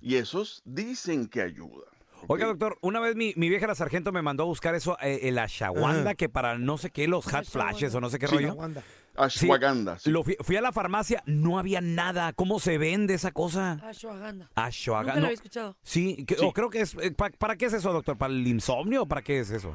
Y 0.00 0.16
esos 0.16 0.62
dicen 0.64 1.26
que 1.28 1.42
ayudan. 1.42 1.90
Oiga, 2.26 2.46
doctor, 2.46 2.78
una 2.80 3.00
vez 3.00 3.14
mi, 3.16 3.32
mi 3.36 3.48
vieja 3.50 3.66
la 3.66 3.74
sargento 3.74 4.12
me 4.12 4.22
mandó 4.22 4.44
a 4.44 4.46
buscar 4.46 4.74
eso, 4.74 4.96
eh, 5.00 5.20
el 5.24 5.38
ashwagandha, 5.38 6.14
que 6.14 6.28
para 6.28 6.58
no 6.58 6.78
sé 6.78 6.90
qué, 6.90 7.06
los 7.06 7.26
hot 7.26 7.44
flashes 7.44 7.94
o 7.94 8.00
no 8.00 8.08
sé 8.10 8.18
qué 8.18 8.26
Sí. 8.26 8.34
rollo. 8.34 8.54
Wanda. 8.54 8.82
Ashwagandha. 9.24 9.98
sí. 9.98 10.10
Lo 10.10 10.22
fui, 10.22 10.36
fui 10.40 10.56
a 10.56 10.60
la 10.60 10.72
farmacia, 10.72 11.22
no 11.26 11.58
había 11.58 11.80
nada. 11.80 12.32
¿Cómo 12.32 12.60
se 12.60 12.78
vende 12.78 13.14
esa 13.14 13.32
cosa? 13.32 13.80
Ashwagandha. 13.84 14.50
Ashwagandha. 14.54 15.12
Nunca 15.14 15.20
lo 15.20 15.26
había 15.26 15.34
escuchado. 15.34 15.76
Sí, 15.82 16.24
que- 16.26 16.36
Sí. 16.36 16.44
o 16.44 16.52
creo 16.52 16.70
que 16.70 16.80
es. 16.80 16.94
eh, 17.00 17.10
pa- 17.10 17.30
¿Para 17.30 17.56
qué 17.56 17.66
es 17.66 17.72
eso, 17.72 17.92
doctor? 17.92 18.16
¿Para 18.16 18.32
el 18.32 18.46
insomnio 18.46 19.02
o 19.02 19.06
para 19.06 19.22
qué 19.22 19.40
es 19.40 19.50
eso? 19.50 19.74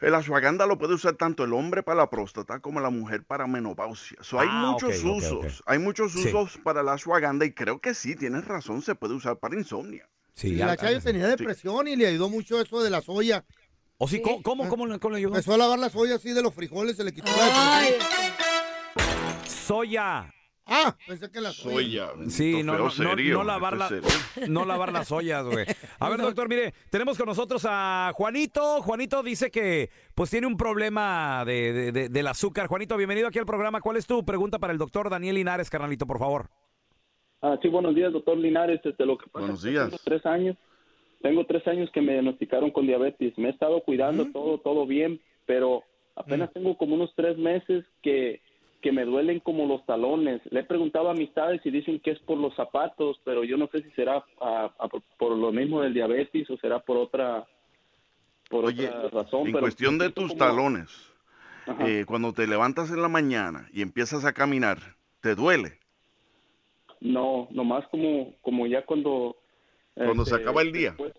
El 0.00 0.14
ashwagandha 0.16 0.66
lo 0.66 0.78
puede 0.78 0.94
usar 0.94 1.14
tanto 1.14 1.44
el 1.44 1.52
hombre 1.52 1.84
para 1.84 1.98
la 1.98 2.10
próstata 2.10 2.58
como 2.58 2.80
la 2.80 2.90
mujer 2.90 3.24
para 3.24 3.46
menopausia. 3.46 4.18
So, 4.20 4.40
hay 4.40 4.48
Ah, 4.50 4.70
muchos 4.72 5.02
usos. 5.04 5.62
Hay 5.64 5.78
muchos 5.78 6.16
usos 6.16 6.58
para 6.64 6.82
la 6.82 6.94
ashwagandha 6.94 7.46
y 7.46 7.52
creo 7.52 7.80
que 7.80 7.94
sí, 7.94 8.16
tienes 8.16 8.44
razón, 8.46 8.82
se 8.82 8.96
puede 8.96 9.14
usar 9.14 9.38
para 9.38 9.54
insomnia. 9.56 10.08
Sí, 10.34 10.48
Y 10.54 10.56
ya- 10.56 10.66
la 10.66 10.76
Chayo 10.76 11.00
tenía 11.00 11.28
depresión 11.28 11.86
y 11.86 11.94
le 11.94 12.08
ayudó 12.08 12.28
mucho 12.28 12.60
eso 12.60 12.82
de 12.82 12.90
la 12.90 13.00
soya. 13.00 13.44
¿O 13.98 14.08
sí? 14.08 14.20
¿Cómo, 14.22 14.42
cómo, 14.42 14.68
cómo, 14.68 14.86
le- 14.86 14.98
cómo 14.98 15.12
le 15.12 15.18
ayudó? 15.18 15.34
Empezó 15.34 15.54
a 15.54 15.58
lavar 15.58 15.78
la 15.78 15.88
soya 15.88 16.16
así 16.16 16.32
de 16.32 16.42
los 16.42 16.52
frijoles, 16.52 16.96
se 16.96 17.04
le 17.04 17.12
quitó 17.12 17.30
la 17.36 17.76
Ay, 17.78 17.92
depresión. 17.92 18.32
Soya. 19.62 20.32
Ah, 20.64 20.96
pensé 21.08 21.28
que 21.30 21.40
la 21.40 21.50
soya. 21.50 22.10
Sí, 22.28 22.62
no, 22.62 22.74
no, 22.74 22.84
no, 22.84 22.90
serio, 22.90 23.38
no 23.38 23.44
lavar 23.44 23.76
la- 23.76 23.90
no 24.48 24.64
lavar 24.64 24.92
las 24.92 25.10
ollas, 25.10 25.44
güey. 25.44 25.66
A 25.98 26.08
ver, 26.08 26.20
doctor, 26.20 26.48
mire, 26.48 26.72
tenemos 26.88 27.18
con 27.18 27.26
nosotros 27.26 27.66
a 27.68 28.12
Juanito. 28.14 28.80
Juanito 28.82 29.22
dice 29.24 29.50
que 29.50 29.90
pues 30.14 30.30
tiene 30.30 30.46
un 30.46 30.56
problema 30.56 31.44
de, 31.44 31.72
de- 31.72 31.92
de- 31.92 32.08
del 32.08 32.26
azúcar. 32.28 32.68
Juanito, 32.68 32.96
bienvenido 32.96 33.26
aquí 33.28 33.38
al 33.40 33.46
programa. 33.46 33.80
¿Cuál 33.80 33.96
es 33.96 34.06
tu 34.06 34.24
pregunta 34.24 34.58
para 34.60 34.72
el 34.72 34.78
doctor 34.78 35.10
Daniel 35.10 35.34
Linares, 35.34 35.68
carnalito, 35.68 36.06
por 36.06 36.18
favor? 36.20 36.48
Ah, 37.42 37.58
sí, 37.60 37.68
buenos 37.68 37.94
días, 37.96 38.12
doctor 38.12 38.38
Linares. 38.38 38.80
Este, 38.84 39.04
lo 39.04 39.18
que 39.18 39.26
pasa 39.26 39.40
Buenos 39.46 39.62
días. 39.64 39.86
Tengo 39.86 39.98
tres 40.04 40.24
años. 40.26 40.56
Tengo 41.22 41.44
tres 41.44 41.66
años 41.66 41.90
que 41.92 42.00
me 42.00 42.12
diagnosticaron 42.12 42.70
con 42.70 42.86
diabetes. 42.86 43.36
Me 43.36 43.48
he 43.48 43.50
estado 43.50 43.80
cuidando 43.82 44.26
todo, 44.26 44.58
todo 44.58 44.86
bien, 44.86 45.20
pero 45.44 45.82
apenas 46.14 46.52
tengo 46.52 46.76
como 46.78 46.94
unos 46.94 47.12
tres 47.16 47.36
meses 47.36 47.84
que, 48.02 48.40
que 48.82 48.92
me 48.92 49.04
duelen 49.04 49.40
como 49.40 49.64
los 49.66 49.84
talones. 49.86 50.42
Le 50.50 50.60
he 50.60 50.64
preguntado 50.64 51.08
a 51.08 51.12
amistades 51.12 51.60
y 51.64 51.70
dicen 51.70 52.00
que 52.00 52.10
es 52.10 52.18
por 52.20 52.36
los 52.36 52.54
zapatos, 52.56 53.18
pero 53.24 53.44
yo 53.44 53.56
no 53.56 53.68
sé 53.68 53.82
si 53.82 53.90
será 53.92 54.22
por- 55.18 55.36
lo 55.38 55.52
mismo 55.52 55.80
del 55.80 55.94
diabetes 55.94 56.50
o 56.50 56.56
será 56.58 56.80
por 56.80 56.96
otra, 56.98 57.46
por 58.50 58.64
Oye, 58.66 58.88
otra 58.88 59.08
razón. 59.08 59.46
en 59.46 59.52
pero 59.52 59.60
cuestión 59.60 59.98
de 59.98 60.10
tus 60.10 60.32
como- 60.32 60.38
talones, 60.38 60.90
eh, 61.86 62.04
cuando 62.06 62.32
te 62.32 62.46
levantas 62.46 62.90
en 62.90 63.00
la 63.00 63.08
mañana 63.08 63.68
y 63.72 63.82
empiezas 63.82 64.24
a 64.24 64.32
caminar, 64.32 64.78
¿te 65.20 65.34
duele? 65.34 65.78
No, 67.00 67.48
nomás 67.50 67.86
como, 67.88 68.34
como 68.42 68.66
ya 68.66 68.84
cuando... 68.84 69.36
Cuando 69.94 70.24
se 70.24 70.34
este, 70.34 70.42
acaba 70.42 70.62
el 70.62 70.72
día. 70.72 70.90
después, 70.90 71.12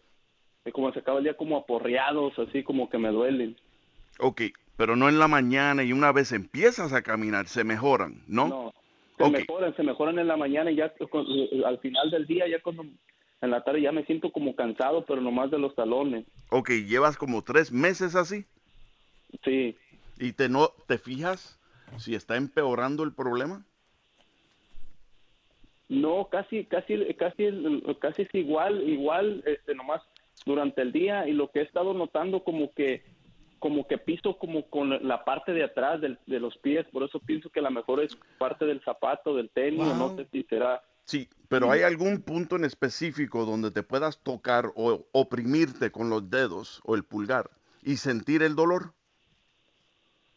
eh, 0.65 0.71
como 0.71 0.91
se 0.91 0.99
acaba 0.99 1.19
el 1.19 1.23
día 1.25 1.37
como 1.37 1.57
aporreados, 1.57 2.37
así 2.39 2.63
como 2.63 2.89
que 2.89 2.97
me 2.97 3.09
duelen. 3.09 3.55
Ok, 4.19 4.41
pero 4.77 4.95
no 4.95 5.09
en 5.09 5.19
la 5.19 5.27
mañana 5.27 5.83
y 5.83 5.93
una 5.93 6.11
vez 6.11 6.31
empiezas 6.31 6.93
a 6.93 7.01
caminar, 7.01 7.47
se 7.47 7.63
mejoran, 7.63 8.23
¿no? 8.27 8.47
No, 8.47 8.73
se 9.17 9.29
mejoran, 9.29 9.75
se 9.75 9.83
mejoran 9.83 10.19
en 10.19 10.27
la 10.27 10.37
mañana 10.37 10.71
y 10.71 10.75
ya 10.75 10.91
con- 11.09 11.25
al 11.65 11.79
final 11.79 12.09
del 12.09 12.25
día, 12.25 12.47
ya 12.47 12.61
cuando 12.61 12.83
en 12.83 13.51
la 13.51 13.63
tarde 13.63 13.81
ya 13.81 13.91
me 13.91 14.05
siento 14.05 14.31
como 14.31 14.55
cansado, 14.55 15.05
pero 15.05 15.21
nomás 15.21 15.51
de 15.51 15.59
los 15.59 15.75
talones. 15.75 16.25
Ok, 16.49 16.69
llevas 16.87 17.17
como 17.17 17.43
tres 17.43 17.71
meses 17.71 18.15
así 18.15 18.45
Sí, 19.43 19.75
y 20.19 20.33
te 20.33 20.47
no 20.47 20.69
te 20.87 20.97
fijas 20.97 21.59
si 21.97 22.15
está 22.15 22.37
empeorando 22.37 23.03
el 23.03 23.13
problema. 23.13 23.63
no, 25.89 26.27
casi, 26.31 26.65
casi, 26.65 26.95
casi, 27.15 27.45
casi 27.99 28.23
es 28.23 28.29
igual, 28.33 28.87
igual, 28.89 29.43
este, 29.45 29.75
nomás 29.75 30.01
durante 30.45 30.81
el 30.81 30.91
día 30.91 31.27
y 31.27 31.33
lo 31.33 31.51
que 31.51 31.59
he 31.59 31.63
estado 31.63 31.93
notando 31.93 32.43
como 32.43 32.71
que 32.73 33.03
como 33.63 33.87
que 33.87 33.97
piso 33.97 34.37
como 34.37 34.69
con 34.69 35.07
la 35.07 35.23
parte 35.23 35.53
de 35.53 35.63
atrás 35.63 36.01
del- 36.01 36.19
de 36.27 36.37
los 36.41 36.57
pies, 36.57 36.85
por 36.91 37.01
eso 37.03 37.21
pienso 37.21 37.49
que 37.49 37.61
a 37.61 37.63
lo 37.63 37.71
mejor 37.71 38.03
es 38.03 38.13
parte 38.37 38.65
del 38.65 38.81
zapato, 38.83 39.33
del 39.37 39.49
tenis, 39.51 39.79
o 39.79 39.95
no 39.95 40.07
Wow. 40.09 40.15
sé 40.17 40.27
si 40.33 40.43
será. 40.49 40.83
Sí, 41.05 41.29
pero 41.47 41.71
¿hay 41.71 41.81
algún 41.83 42.21
punto 42.23 42.57
en 42.57 42.65
específico 42.65 43.45
donde 43.45 43.71
te 43.71 43.81
puedas 43.81 44.21
tocar 44.21 44.65
o 44.75 45.05
oprimirte 45.13 45.91
con 45.91 46.09
los 46.09 46.29
dedos 46.29 46.81
o 46.83 46.93
el 46.95 47.05
pulgar 47.05 47.51
y 47.81 47.95
sentir 47.95 48.43
el 48.43 48.53
dolor? 48.55 48.91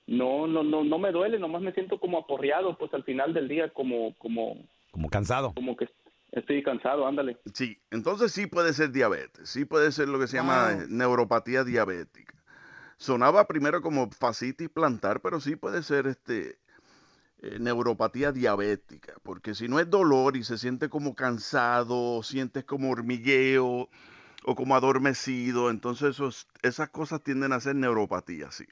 No, 0.06 0.46
no, 0.46 0.62
no, 0.62 0.84
no 0.84 0.98
me 0.98 1.10
duele, 1.10 1.36
nomás 1.40 1.62
me 1.62 1.72
siento 1.72 1.98
como 1.98 2.18
aporreado, 2.18 2.78
pues 2.78 2.94
al 2.94 3.02
final 3.02 3.34
del 3.34 3.48
día 3.48 3.70
como, 3.70 4.14
como, 4.18 4.54
Como 4.92 5.08
cansado. 5.10 5.52
como 5.54 5.76
que 5.76 5.88
estoy 6.30 6.62
cansado, 6.62 7.04
ándale. 7.08 7.38
Sí, 7.54 7.76
entonces 7.90 8.30
sí 8.30 8.46
puede 8.46 8.72
ser 8.72 8.92
diabetes, 8.92 9.48
sí 9.48 9.64
puede 9.64 9.90
ser 9.90 10.06
lo 10.08 10.20
que 10.20 10.28
se 10.28 10.36
llama 10.36 10.70
Wow. 10.74 10.80
eh, 10.82 10.86
neuropatía 10.88 11.64
diabética. 11.64 12.35
Sonaba 12.98 13.46
primero 13.46 13.82
como 13.82 14.10
fascitis 14.10 14.68
plantar, 14.68 15.20
pero 15.20 15.40
sí 15.40 15.56
puede 15.56 15.82
ser 15.82 16.06
este 16.06 16.58
eh, 17.40 17.58
neuropatía 17.60 18.32
diabética, 18.32 19.14
porque 19.22 19.54
si 19.54 19.68
no 19.68 19.78
es 19.78 19.90
dolor 19.90 20.36
y 20.36 20.44
se 20.44 20.56
siente 20.56 20.88
como 20.88 21.14
cansado, 21.14 22.22
sientes 22.22 22.64
como 22.64 22.90
hormigueo 22.90 23.90
o 24.44 24.54
como 24.54 24.74
adormecido, 24.74 25.70
entonces 25.70 26.10
esos, 26.10 26.48
esas 26.62 26.88
cosas 26.88 27.22
tienden 27.22 27.52
a 27.52 27.60
ser 27.60 27.76
neuropatía, 27.76 28.50
sí. 28.50 28.64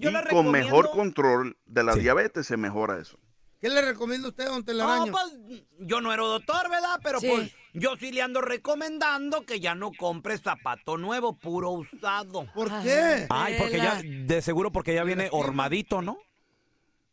Yo 0.00 0.10
y 0.10 0.24
con 0.28 0.50
mejor 0.50 0.90
control 0.90 1.56
de 1.66 1.84
la 1.84 1.94
Sí. 1.94 2.00
diabetes 2.00 2.46
se 2.46 2.56
mejora 2.56 2.98
eso. 2.98 3.18
¿Qué 3.60 3.68
le 3.68 3.82
recomienda 3.82 4.28
usted, 4.28 4.46
don 4.46 4.60
No, 4.60 4.64
Telaraño? 4.64 5.12
pues 5.12 5.62
yo 5.80 6.00
no 6.00 6.12
era 6.12 6.22
doctor, 6.22 6.70
¿verdad? 6.70 6.98
Pero 7.02 7.20
Sí. 7.20 7.28
pues 7.28 7.50
yo 7.74 7.94
sí 7.96 8.10
le 8.10 8.22
ando 8.22 8.40
recomendando 8.40 9.44
que 9.44 9.60
ya 9.60 9.74
no 9.74 9.92
compre 9.92 10.38
zapato 10.38 10.96
nuevo, 10.96 11.36
puro 11.36 11.70
usado. 11.70 12.46
¿Por 12.54 12.68
qué? 12.82 13.26
Ay, 13.28 13.56
porque 13.58 13.76
ya, 13.76 14.00
de 14.02 14.40
seguro 14.42 14.72
porque 14.72 14.94
ya 14.94 15.04
viene 15.04 15.28
hormadito, 15.30 16.00
¿no? 16.00 16.16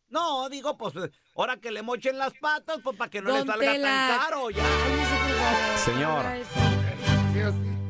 No, 0.09 0.47
digo, 0.47 0.77
pues 0.77 0.93
ahora 1.35 1.57
que 1.57 1.69
le 1.69 1.81
mochen 1.81 2.17
las 2.17 2.31
patas, 2.39 2.79
pues 2.81 2.95
para 2.95 3.11
que 3.11 3.21
no 3.21 3.29
le 3.33 3.43
salga 3.45 3.57
Tela. 3.73 4.07
tan 4.07 4.19
caro 4.19 4.49
ya. 4.49 4.63
Señor. 5.83 6.25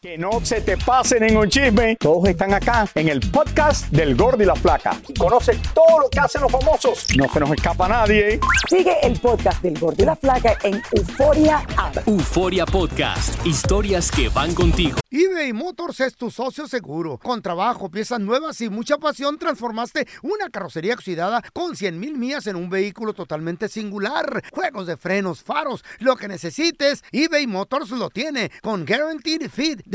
Que 0.05 0.19
no 0.19 0.39
se 0.43 0.61
te 0.61 0.77
pase 0.77 1.19
ningún 1.19 1.49
chisme. 1.49 1.95
Todos 1.95 2.29
están 2.29 2.53
acá 2.53 2.87
en 2.93 3.09
el 3.09 3.19
podcast 3.21 3.87
del 3.87 4.15
Gordi 4.15 4.43
y 4.43 4.45
la 4.45 4.53
Flaca. 4.53 4.95
Y 5.07 5.15
conoce 5.15 5.59
todo 5.73 6.01
lo 6.01 6.09
que 6.11 6.19
hacen 6.19 6.43
los 6.43 6.51
famosos. 6.51 7.07
No 7.17 7.27
se 7.27 7.39
nos 7.39 7.49
escapa 7.49 7.87
nadie. 7.87 8.39
Sigue 8.69 8.95
el 9.01 9.19
podcast 9.19 9.63
del 9.63 9.79
Gordo 9.79 10.03
y 10.03 10.05
la 10.05 10.15
Flaca 10.15 10.59
en 10.61 10.79
Euforia 10.91 11.65
App. 11.75 12.07
Euforia 12.07 12.67
Podcast, 12.67 13.43
historias 13.47 14.11
que 14.11 14.29
van 14.29 14.53
contigo. 14.53 14.99
eBay 15.09 15.53
Motors 15.53 15.99
es 16.01 16.15
tu 16.15 16.29
socio 16.29 16.67
seguro. 16.67 17.17
Con 17.17 17.41
trabajo, 17.41 17.89
piezas 17.89 18.19
nuevas 18.19 18.61
y 18.61 18.69
mucha 18.69 18.99
pasión, 18.99 19.39
transformaste 19.39 20.07
una 20.21 20.51
carrocería 20.51 20.93
oxidada 20.93 21.41
con 21.51 21.75
100 21.75 21.99
mil 21.99 22.15
millas 22.15 22.45
en 22.45 22.57
un 22.57 22.69
vehículo 22.69 23.13
totalmente 23.13 23.69
singular. 23.69 24.43
Juegos 24.51 24.85
de 24.85 24.97
frenos, 24.97 25.41
faros, 25.41 25.83
lo 25.97 26.15
que 26.15 26.27
necesites, 26.27 27.03
eBay 27.11 27.47
Motors 27.47 27.89
lo 27.89 28.11
tiene. 28.11 28.51
Con 28.61 28.85
Guaranteed 28.85 29.49
Fit 29.49 29.94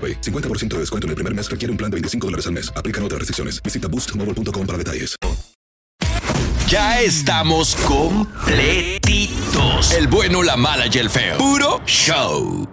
AroPay. 0.00 0.22
50% 0.22 0.68
de 0.68 0.78
descuento 0.78 1.06
en 1.06 1.10
el 1.10 1.16
primer 1.16 1.34
mes 1.34 1.50
requiere 1.50 1.70
un 1.70 1.76
plan 1.76 1.90
de 1.90 1.96
25 1.96 2.26
dólares 2.26 2.46
al 2.46 2.52
mes. 2.52 2.72
Aplican 2.74 3.04
otras 3.04 3.18
restricciones. 3.18 3.62
Visita 3.62 3.88
boostmobile.com 3.88 4.66
para 4.66 4.78
detalles. 4.78 5.16
Ya 6.70 7.00
estamos 7.00 7.74
completitos. 7.84 9.92
El 9.92 10.06
bueno, 10.06 10.44
la 10.44 10.56
mala 10.56 10.86
y 10.86 10.98
el 10.98 11.10
feo. 11.10 11.36
Puro 11.36 11.82
show. 11.84 12.68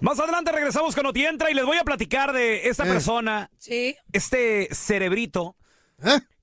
Más 0.00 0.18
adelante 0.18 0.50
regresamos 0.50 0.94
con 0.94 1.04
Otientra 1.04 1.50
y 1.50 1.54
les 1.54 1.66
voy 1.66 1.76
a 1.76 1.84
platicar 1.84 2.32
de 2.32 2.70
esta 2.70 2.84
persona. 2.84 3.50
Sí. 3.58 3.94
Este 4.12 4.74
cerebrito. 4.74 5.54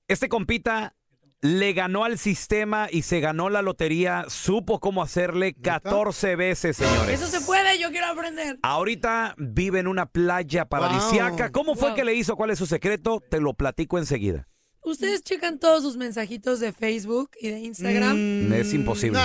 Este 0.06 0.28
compita 0.28 0.94
le 1.40 1.72
ganó 1.72 2.04
al 2.04 2.18
sistema 2.18 2.88
y 2.90 3.02
se 3.02 3.20
ganó 3.20 3.48
la 3.48 3.62
lotería. 3.62 4.24
Supo 4.28 4.80
cómo 4.80 5.02
hacerle 5.02 5.54
14 5.54 6.36
veces, 6.36 6.76
señores. 6.76 7.20
Eso 7.20 7.28
se 7.28 7.44
puede, 7.44 7.78
yo 7.78 7.90
quiero 7.90 8.06
aprender. 8.08 8.58
Ahorita 8.62 9.34
vive 9.38 9.78
en 9.80 9.86
una 9.86 10.06
playa 10.06 10.64
paradisiaca. 10.64 11.44
Wow. 11.44 11.52
¿Cómo 11.52 11.74
fue 11.76 11.88
Wow. 11.90 11.96
que 11.96 12.04
le 12.04 12.14
hizo? 12.14 12.36
¿Cuál 12.36 12.50
es 12.50 12.58
su 12.58 12.66
secreto? 12.66 13.22
Te 13.30 13.40
lo 13.40 13.54
platico 13.54 13.98
enseguida. 13.98 14.48
¿Ustedes 14.82 15.22
checan 15.22 15.58
todos 15.58 15.82
sus 15.82 15.96
mensajitos 15.96 16.60
de 16.60 16.72
Facebook 16.72 17.30
y 17.40 17.48
de 17.50 17.58
Instagram? 17.60 18.16
Mm, 18.48 18.52
es 18.54 18.72
imposible. 18.74 19.20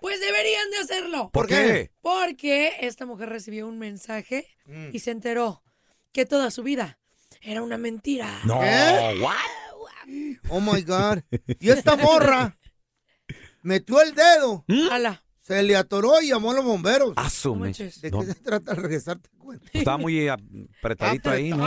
Pues 0.00 0.20
deberían 0.20 0.70
de 0.70 0.76
hacerlo. 0.78 1.30
¿Por 1.32 1.46
qué? 1.46 1.90
Porque 2.02 2.72
esta 2.80 3.06
mujer 3.06 3.28
recibió 3.30 3.66
un 3.68 3.78
mensaje 3.78 4.48
Mm. 4.66 4.88
y 4.92 4.98
se 4.98 5.12
enteró 5.12 5.62
que 6.12 6.26
toda 6.26 6.50
su 6.50 6.62
vida 6.62 6.98
era 7.40 7.62
una 7.62 7.78
mentira. 7.78 8.40
No, 8.44 8.60
¿Qué? 8.60 9.18
what? 9.22 9.34
Oh 10.48 10.60
my 10.60 10.82
God. 10.82 11.20
Y 11.60 11.70
esta 11.70 11.96
morra 11.96 12.56
metió 13.62 14.00
el 14.02 14.14
dedo. 14.14 14.64
Ala. 14.90 15.22
Se 15.38 15.62
le 15.62 15.76
atoró 15.76 16.22
y 16.22 16.28
llamó 16.28 16.52
a 16.52 16.54
los 16.54 16.64
bomberos. 16.64 17.12
Asume. 17.16 17.72
¿De 17.72 18.10
No. 18.10 18.20
qué 18.20 18.26
se 18.26 18.34
trata? 18.36 18.74
Regresarte 18.74 19.28
cuenta. 19.36 19.66
Está 19.72 19.96
muy 19.98 20.28
apretadito 20.28 21.30
ahí, 21.30 21.50
¿no? 21.50 21.66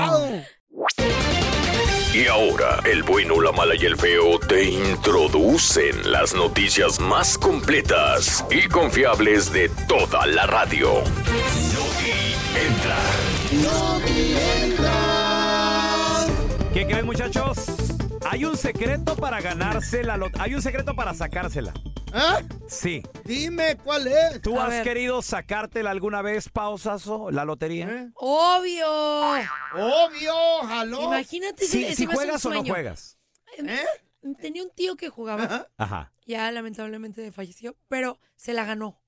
Y 2.16 2.26
ahora, 2.26 2.80
el 2.92 3.04
bueno, 3.04 3.40
la 3.42 3.52
mala 3.52 3.76
y 3.76 3.86
el 3.86 3.96
feo 3.96 4.40
te 4.40 4.64
introducen 4.64 6.12
las 6.12 6.34
noticias 6.34 7.00
más 7.00 7.38
completas 7.38 8.44
y 8.50 8.68
confiables 8.68 9.54
de 9.54 9.70
toda 9.88 10.26
la 10.26 10.48
radio. 10.48 11.04
¿Qué 16.74 16.86
creen, 16.86 17.06
muchachos? 17.06 17.66
Hay 18.30 18.46
un 18.46 18.58
secreto 18.58 19.16
para 19.16 19.42
ganarse 19.42 20.04
la 20.04 20.18
lotería. 20.18 20.44
Hay 20.44 20.54
un 20.56 20.62
secreto 20.62 20.96
para 20.96 21.14
sacársela. 21.14 21.74
¿Ah? 22.14 22.40
Sí. 22.68 23.04
Dime 23.26 23.78
cuál 23.84 24.08
es. 24.08 24.42
¿Tú 24.42 24.60
A 24.60 24.66
has 24.66 24.70
ver. 24.70 24.84
querido 24.84 25.22
sacártela 25.22 25.92
alguna 25.92 26.22
vez, 26.22 26.50
pausazo, 26.50 27.32
la 27.32 27.46
lotería? 27.46 27.88
¿Eh? 27.90 28.10
Obvio. 28.16 28.88
Obvio, 29.76 30.34
jaló. 30.68 31.04
Imagínate 31.04 31.66
Si, 31.66 31.86
si 31.86 31.96
se 31.96 32.08
me 32.08 32.14
hace 32.14 32.14
un 32.14 32.14
juegas 32.16 32.46
o 32.46 32.50
no 32.50 32.56
sueño. 32.56 32.74
juegas. 32.74 33.18
¿Eh? 33.60 33.86
Tenía 34.42 34.64
un 34.64 34.72
tío 34.72 34.96
que 34.96 35.10
jugaba. 35.10 35.68
Ajá. 35.78 36.12
Ya 36.26 36.52
lamentablemente 36.52 37.32
falleció, 37.32 37.76
pero 37.88 38.20
se 38.36 38.54
la 38.54 38.66
ganó. 38.66 39.02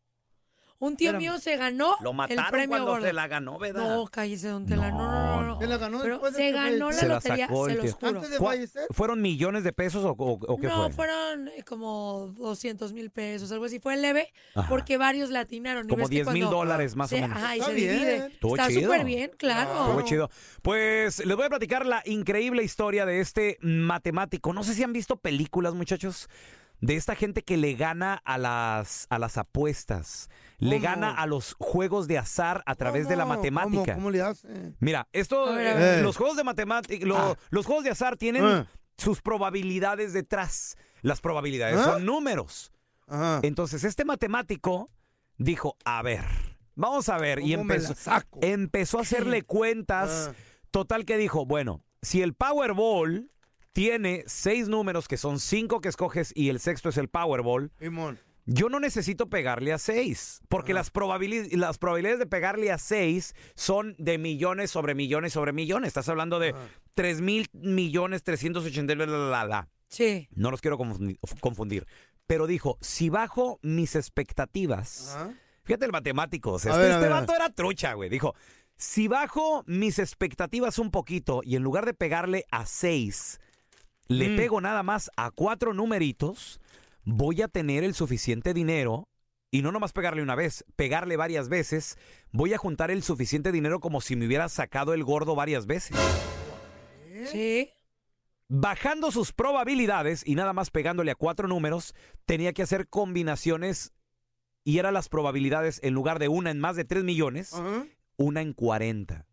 Un 0.82 0.95
tío 0.95 1.10
Espérame. 1.10 1.21
mío 1.34 1.39
se 1.39 1.58
ganó 1.58 1.97
Lo 1.99 2.12
el 2.12 2.15
mataron 2.15 2.45
premio 2.51 2.69
cuando 2.69 2.91
gordo. 2.91 3.05
se 3.05 3.12
la 3.12 3.27
ganó, 3.27 3.60
¿verdad? 3.60 3.84
No, 3.84 4.05
cállese, 4.08 4.47
don 4.47 4.65
Tela. 4.65 4.91
No, 4.91 4.97
no, 4.97 5.12
no, 5.12 5.12
no. 5.12 5.18
Se 5.59 5.67
la 5.67 5.77
ganó 5.77 5.99
Pero 6.01 6.13
después 6.15 6.33
de 6.33 6.37
se 6.39 6.45
que 6.45 6.51
ganó 6.53 6.89
la 6.91 6.95
Se 6.97 7.07
la 7.07 7.13
lotería, 7.15 7.47
sacó 7.47 7.67
el 7.67 7.71
se 7.71 7.77
los 7.77 7.85
tío. 7.85 7.95
juro. 8.07 8.19
Antes 8.19 8.31
de 8.31 8.37
¿Cuá- 8.37 8.51
fallecer. 8.53 8.87
¿Fueron 8.91 9.21
millones 9.21 9.63
de 9.63 9.73
pesos 9.73 10.03
o, 10.05 10.09
o- 10.11 10.31
o 10.47 10.57
qué 10.57 10.67
No, 10.67 10.83
fue? 10.85 10.91
fueron 10.93 11.47
eh, 11.49 11.63
como 11.67 12.33
200 12.37 12.93
mil 12.93 13.09
pesos, 13.11 13.51
algo 13.51 13.65
así. 13.65 13.79
Fue 13.79 13.95
leve 13.97 14.33
Ajá. 14.55 14.67
porque 14.69 14.97
varios 14.97 15.29
latinaron. 15.29 15.85
¿Y 15.85 15.89
Como 15.89 15.99
ves 16.01 16.09
que 16.09 16.15
10 16.15 16.27
mil 16.31 16.45
dólares 16.45 16.95
más 16.95 17.11
o 17.11 17.15
menos. 17.15 17.37
Ajá, 17.37 17.55
y 17.55 17.59
Está 17.59 17.69
se 17.71 17.75
bien. 17.75 17.93
divide. 17.93 18.15
Estuvo 18.27 18.55
Está 18.55 18.67
chido. 18.69 18.81
súper 18.83 19.05
bien, 19.05 19.31
claro. 19.37 19.71
Estuvo 19.85 20.01
chido. 20.03 20.29
Pues 20.61 21.25
les 21.25 21.35
voy 21.35 21.45
a 21.45 21.49
platicar 21.49 21.85
la 21.85 22.01
increíble 22.05 22.63
historia 22.63 23.05
de 23.05 23.19
este 23.19 23.57
matemático. 23.61 24.53
No 24.53 24.63
sé 24.63 24.73
si 24.73 24.83
han 24.83 24.93
visto 24.93 25.17
películas, 25.17 25.73
muchachos, 25.73 26.29
de 26.81 26.95
esta 26.95 27.15
gente 27.15 27.43
que 27.43 27.57
le 27.57 27.73
gana 27.73 28.21
a 28.23 28.37
las, 28.37 29.05
a 29.09 29.19
las 29.19 29.37
apuestas. 29.37 30.29
Le 30.57 30.77
¿Cómo? 30.77 30.83
gana 30.89 31.11
a 31.13 31.25
los 31.25 31.55
juegos 31.59 32.07
de 32.07 32.17
azar 32.17 32.63
a 32.65 32.75
través 32.75 33.07
de 33.09 33.15
la 33.15 33.23
¿Cómo? 33.23 33.35
matemática. 33.35 33.77
¿Cómo, 33.93 33.95
cómo 33.95 34.11
le 34.11 34.21
hace? 34.21 34.73
Mira, 34.79 35.07
esto, 35.13 35.57
eh, 35.59 36.01
los 36.01 36.17
juegos 36.17 36.37
de 36.37 36.43
matemática, 36.43 37.05
lo- 37.05 37.17
Ah. 37.17 37.37
los 37.49 37.65
juegos 37.65 37.83
de 37.83 37.91
azar 37.91 38.17
tienen 38.17 38.43
Ah. 38.45 38.67
sus 38.97 39.21
probabilidades 39.21 40.13
detrás. 40.13 40.75
Las 41.01 41.21
probabilidades 41.21 41.79
¿Ah? 41.79 41.83
son 41.85 42.05
números. 42.05 42.71
Ajá. 43.07 43.39
Entonces, 43.43 43.83
este 43.83 44.03
matemático 44.05 44.89
dijo, 45.37 45.77
a 45.85 46.01
ver, 46.01 46.25
vamos 46.75 47.07
a 47.09 47.17
ver. 47.17 47.39
Y 47.39 47.53
¿Cómo 47.53 47.63
me 47.65 47.75
la 47.77 47.81
empezó, 47.87 47.95
saco? 47.95 48.39
empezó 48.41 48.99
a 48.99 49.01
hacerle 49.01 49.41
cuentas. 49.43 50.29
Ah. 50.31 50.35
Total 50.71 51.05
que 51.05 51.17
dijo, 51.17 51.45
bueno, 51.45 51.83
si 52.01 52.21
el 52.21 52.33
Powerball 52.33 53.29
tiene 53.73 54.23
seis 54.27 54.67
números, 54.67 55.08
que 55.08 55.17
son 55.17 55.39
cinco 55.39 55.82
que 55.82 55.89
escoges 55.89 56.32
y 56.36 56.49
el 56.49 56.60
sexto 56.60 56.89
es 56.89 56.97
el 56.97 57.08
Powerball, 57.08 57.71
Simón. 57.79 58.19
yo 58.45 58.67
no 58.69 58.79
necesito 58.79 59.29
pegarle 59.29 59.73
a 59.73 59.77
seis, 59.77 60.41
porque 60.49 60.73
las, 60.73 60.91
probabili- 60.91 61.51
las 61.55 61.77
probabilidades 61.77 62.19
de 62.19 62.25
pegarle 62.25 62.71
a 62.71 62.77
seis 62.77 63.36
son 63.55 63.95
de 63.99 64.17
millones 64.17 64.71
sobre 64.71 64.95
millones 64.95 65.34
sobre 65.34 65.53
millones. 65.53 65.89
Estás 65.89 66.10
hablando 66.10 66.39
de 66.39 66.55
tres 66.95 67.21
mil 67.21 67.47
millones 67.53 68.23
trescientos 68.23 68.65
ochenta 68.65 68.95
la, 68.95 69.05
la, 69.05 69.45
la. 69.45 69.69
Sí. 69.88 70.27
No 70.32 70.51
los 70.51 70.62
quiero 70.62 70.77
confundi- 70.77 71.17
confundir. 71.39 71.86
Pero 72.27 72.45
dijo, 72.47 72.77
si 72.82 73.10
bajo 73.10 73.60
mis 73.63 73.95
expectativas, 73.95 75.15
Ajá. 75.15 75.34
fíjate 75.63 75.86
el 75.86 75.91
matemático, 75.91 76.51
o 76.53 76.60
sea, 76.60 76.73
A 76.73 76.75
este, 76.75 76.88
ver, 76.88 76.97
este 76.97 77.10
vato 77.10 77.36
era 77.36 77.49
trucha, 77.49 77.93
güey. 77.93 78.10
Dijo, 78.10 78.36
si 78.77 79.08
bajo 79.08 79.63
mis 79.65 79.97
expectativas 79.99 80.77
un 80.79 80.91
poquito 80.91 81.41
y 81.43 81.55
en 81.55 81.63
lugar 81.63 81.86
de 81.86 81.93
pegarle 81.93 82.45
a 82.51 82.65
seis, 82.67 83.39
le 84.09 84.29
Mm. 84.29 84.35
pego 84.35 84.59
nada 84.59 84.83
más 84.83 85.09
a 85.15 85.31
cuatro 85.31 85.73
numeritos, 85.73 86.59
voy 87.05 87.41
a 87.41 87.47
tener 87.47 87.83
el 87.83 87.93
suficiente 87.93 88.53
dinero 88.53 89.07
y 89.51 89.61
no 89.61 89.71
nomás 89.71 89.93
pegarle 89.93 90.21
una 90.21 90.35
vez, 90.35 90.65
pegarle 90.75 91.15
varias 91.15 91.47
veces, 91.47 91.97
voy 92.31 92.53
a 92.53 92.57
juntar 92.57 92.91
el 92.91 93.01
suficiente 93.03 93.51
dinero 93.51 93.79
como 93.79 94.01
si 94.01 94.15
me 94.15 94.25
hubiera 94.27 94.49
sacado 94.49 94.93
el 94.93 95.03
gordo 95.03 95.35
varias 95.35 95.65
veces. 95.65 95.97
Sí. 97.31 97.69
Bajando 98.47 99.11
sus 99.11 99.31
probabilidades 99.31 100.23
y 100.25 100.35
nada 100.35 100.53
más 100.53 100.71
pegándole 100.71 101.11
a 101.11 101.15
cuatro 101.15 101.47
números, 101.47 101.93
tenía 102.25 102.51
que 102.53 102.63
hacer 102.63 102.87
combinaciones 102.87 103.93
y 104.63 104.79
eran 104.79 104.93
las 104.95 105.07
probabilidades 105.09 105.79
en 105.83 105.93
lugar 105.93 106.17
de 106.19 106.27
una 106.29 106.49
en 106.51 106.59
más 106.59 106.75
de 106.75 106.85
3 106.85 107.03
millones, 107.03 107.53
una 108.17 108.41
en 108.41 108.53
40. 108.53 109.25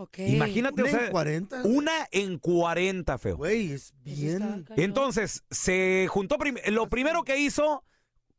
Ok. 0.00 0.18
Imagínate, 0.20 0.82
¿Una 0.82 0.90
o 0.90 0.94
sea, 0.94 1.06
en 1.06 1.10
40? 1.12 1.62
una 1.64 1.92
en 2.12 2.38
40, 2.38 3.18
feo. 3.18 3.36
Güey, 3.36 3.72
es 3.72 3.92
bien. 4.04 4.64
Entonces, 4.76 5.42
se 5.50 6.06
juntó, 6.08 6.38
prim- 6.38 6.58
lo 6.68 6.88
primero 6.88 7.24
que 7.24 7.38
hizo 7.38 7.82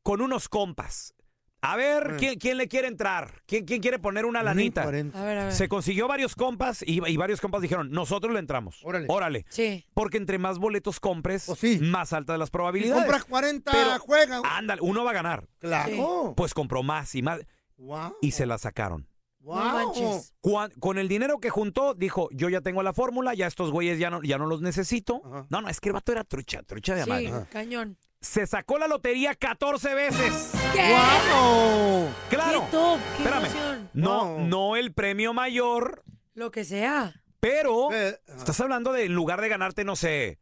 con 0.02 0.22
unos 0.22 0.48
compas. 0.48 1.14
A 1.62 1.76
ver, 1.76 2.12
Eh. 2.12 2.16
¿quién, 2.18 2.40
quién 2.40 2.56
le 2.58 2.70
quiere 2.70 2.88
entrar? 2.88 3.42
¿Quién, 3.46 3.66
quién 3.66 3.82
quiere 3.82 4.00
poner 4.00 4.26
una 4.26 4.42
lanita? 4.42 4.84
40. 4.84 5.22
A 5.22 5.26
ver, 5.26 5.38
a 5.40 5.44
ver. 5.44 5.54
Se 5.54 5.68
consiguió 5.68 6.08
varios 6.08 6.34
compas 6.34 6.82
y, 6.88 7.06
y 7.06 7.18
varios 7.18 7.42
compas 7.42 7.62
dijeron, 7.62 7.92
nosotros 7.92 8.32
le 8.32 8.40
entramos. 8.40 8.80
Órale. 9.10 9.46
Sí. 9.50 9.86
Porque 9.94 10.16
entre 10.16 10.38
más 10.38 10.58
boletos 10.60 11.02
compres, 11.02 11.52
más 11.82 12.14
altas 12.14 12.40
las 12.40 12.48
Si 12.48 12.52
probabilidades. 12.54 13.04
compras 13.04 13.26
40, 13.26 13.70
Pero- 13.74 14.00
juega. 14.00 14.42
Ándale, 14.46 14.80
uno 14.82 15.04
va 15.04 15.12
a 15.12 15.14
ganar. 15.16 15.50
Claro. 15.58 16.34
Pues 16.38 16.54
compró 16.54 16.82
más 16.84 17.14
y 17.16 17.22
más. 17.22 17.42
Wow. 17.76 18.16
Y 18.22 18.32
se 18.32 18.46
la 18.46 18.58
sacaron. 18.58 19.10
Wow. 19.42 20.22
Cuan- 20.42 20.72
Con 20.80 20.98
el 20.98 21.08
dinero 21.08 21.40
que 21.40 21.50
juntó, 21.50 21.94
dijo, 21.94 22.28
yo 22.32 22.50
ya 22.50 22.62
tengo 22.62 22.84
la 22.84 22.94
fórmula, 22.94 23.34
ya 23.34 23.48
estos 23.48 23.72
güeyes 23.72 23.98
ya 23.98 24.10
no, 24.10 24.22
ya 24.22 24.38
no 24.38 24.46
los 24.46 24.62
necesito. 24.62 25.22
No, 25.50 25.62
no, 25.62 25.70
es 25.70 25.80
que 25.80 25.90
el 25.90 25.94
vato 25.94 26.12
era 26.12 26.24
trucha, 26.24 26.62
trucha 26.64 26.96
de 26.96 27.04
Sí, 27.06 27.10
madre. 27.10 27.32
cañón. 27.52 27.98
Se 28.22 28.46
sacó 28.46 28.78
la 28.78 28.88
lotería 28.88 29.34
14 29.34 29.94
veces. 29.96 30.52
¿Qué? 30.74 30.92
¡Wow! 30.92 32.10
Claro. 32.30 32.66
¡Qué 32.66 32.72
top! 32.72 33.00
¡Qué 33.16 33.24
Espérame. 33.24 33.46
emoción! 33.46 33.90
No, 33.94 34.40
no 34.40 34.76
el 34.76 34.94
premio 34.94 35.34
mayor, 35.34 36.04
Lo 36.34 36.52
que 36.52 36.66
sea. 36.66 37.14
pero 37.40 37.94
Eh, 37.94 38.20
estás 38.38 38.60
hablando 38.60 38.92
de 38.92 39.06
en 39.06 39.14
lugar 39.14 39.40
de 39.40 39.48
ganarte, 39.48 39.86
no 39.86 39.96
sé, 39.96 40.38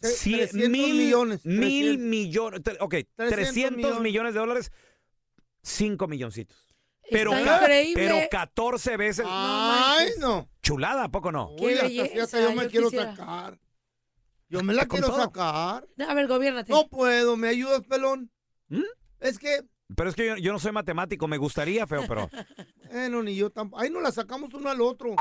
Se- 0.00 0.08
cien- 0.30 0.48
300 0.48 0.70
mil 0.70 0.94
millones, 0.94 1.44
Mil 1.44 1.58
300. 1.98 1.98
millones. 2.08 2.60
Ok, 2.80 2.94
300, 3.16 3.76
millones. 3.76 4.00
millones. 4.00 4.32
de 4.34 4.40
dólares, 4.40 4.72
5 5.62 6.08
milloncitos. 6.08 6.69
Pero, 7.10 7.32
Está 7.34 7.44
ca- 7.58 7.62
increíble. 7.62 8.06
pero 8.08 8.28
14 8.30 8.96
veces. 8.96 9.26
Ay, 9.28 10.10
no. 10.18 10.48
Chulada, 10.62 11.04
¿a 11.04 11.08
poco 11.10 11.32
no? 11.32 11.54
Qué 11.58 11.64
Uy, 11.66 11.72
hasta 11.74 11.84
belleza, 11.86 12.08
fíjate, 12.36 12.42
yo 12.42 12.52
me 12.54 12.62
yo 12.64 12.70
quiero 12.70 12.90
quisiera. 12.90 13.16
sacar. 13.16 13.58
Yo 14.48 14.62
me 14.62 14.74
la 14.74 14.86
Con 14.86 14.98
quiero 14.98 15.06
todo. 15.14 15.22
sacar. 15.24 15.86
A 16.08 16.14
ver, 16.14 16.26
gobiernate. 16.26 16.72
No 16.72 16.88
puedo, 16.88 17.36
¿me 17.36 17.48
ayudas, 17.48 17.82
pelón? 17.88 18.30
¿Mm? 18.68 18.82
Es 19.20 19.38
que, 19.38 19.62
Pero 19.96 20.08
es 20.10 20.16
que 20.16 20.26
yo, 20.26 20.36
yo 20.36 20.52
no 20.52 20.58
soy 20.58 20.72
matemático, 20.72 21.26
me 21.28 21.36
gustaría, 21.38 21.86
feo, 21.86 22.04
pero. 22.08 22.28
bueno, 22.90 23.22
ni 23.22 23.36
yo 23.36 23.50
tampoco. 23.50 23.82
Ahí 23.82 23.90
nos 23.90 24.02
la 24.02 24.10
sacamos 24.12 24.52
uno 24.54 24.68
al 24.70 24.80
otro. 24.80 25.14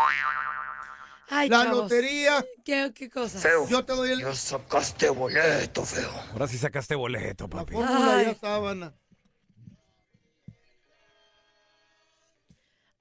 Ay, 1.31 1.47
la 1.47 1.63
chavos. 1.65 1.77
lotería. 1.83 2.43
¿Qué, 2.65 2.91
qué 2.95 3.07
cosas? 3.09 3.45
Yo 3.69 3.85
te 3.85 3.93
doy 3.93 4.11
el. 4.11 4.19
Ya 4.21 4.33
sacaste 4.33 5.09
boleto, 5.09 5.85
feo. 5.85 6.09
Ahora 6.33 6.47
sí 6.47 6.57
sacaste 6.57 6.95
boleto, 6.95 7.47
papi. 7.47 7.73
Fórmula 7.73 8.17
Ay. 8.17 8.25
ya 8.25 8.35
sábana. 8.35 8.93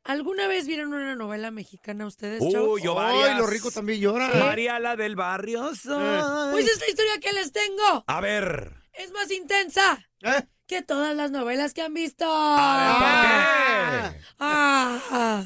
¿Alguna 0.09 0.49
vez 0.49 0.67
vieron 0.67 0.93
una 0.95 1.15
novela 1.15 1.51
mexicana 1.51 2.07
ustedes, 2.07 2.41
chavos? 2.51 2.77
Uy, 2.77 2.83
yo 2.83 2.99
Ay, 2.99 3.19
varias. 3.19 3.39
los 3.39 3.51
ricos 3.51 3.75
también 3.75 4.01
lloran. 4.01 4.39
María 4.41 4.81
la 4.81 4.97
del 4.97 5.17
barrio 5.17 5.75
soy. 5.75 6.51
Pues 6.51 6.67
esta 6.67 6.89
historia 6.89 7.21
que 7.21 7.33
les 7.35 7.53
tengo 7.53 8.05
A 8.07 8.21
ver. 8.23 8.73
es 8.95 9.13
más 9.13 9.31
intensa 9.31 9.99
¿Eh? 10.23 10.47
que 10.67 10.81
todas 10.83 11.15
las 11.15 11.31
novelas 11.31 11.75
que 11.75 11.83
han 11.83 11.93
visto. 11.93 12.25
A 12.27 14.11
ver, 14.13 14.21
Ah. 14.41 15.45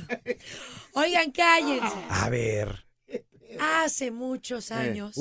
Oigan, 0.95 1.33
cállense. 1.33 1.97
A 2.09 2.29
ver. 2.31 2.87
Hace 3.61 4.11
muchos 4.13 4.71
años 4.71 5.17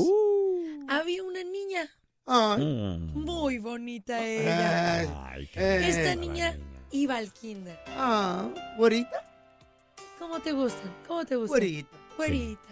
había 0.88 1.23
una 1.23 1.43
niña 1.43 1.89
Ay. 2.27 2.63
Mm. 2.63 3.13
muy 3.23 3.58
bonita 3.58 4.23
ella. 4.23 4.99
Ay. 4.99 5.10
Ay, 5.25 5.49
Eh. 5.56 5.86
Esta 5.89 6.15
niña 6.15 6.56
iba 6.91 7.17
al 7.17 7.34
kinder. 7.34 7.80
Ah, 7.97 8.47
güerita, 8.77 9.31
¿Cómo 10.22 10.40
te 10.40 10.52
gustan? 10.52 10.94
¿Cómo 11.08 11.26
te 11.26 11.36
gustan? 11.36 11.50
güerita. 11.58 11.98
Güerita. 12.16 12.70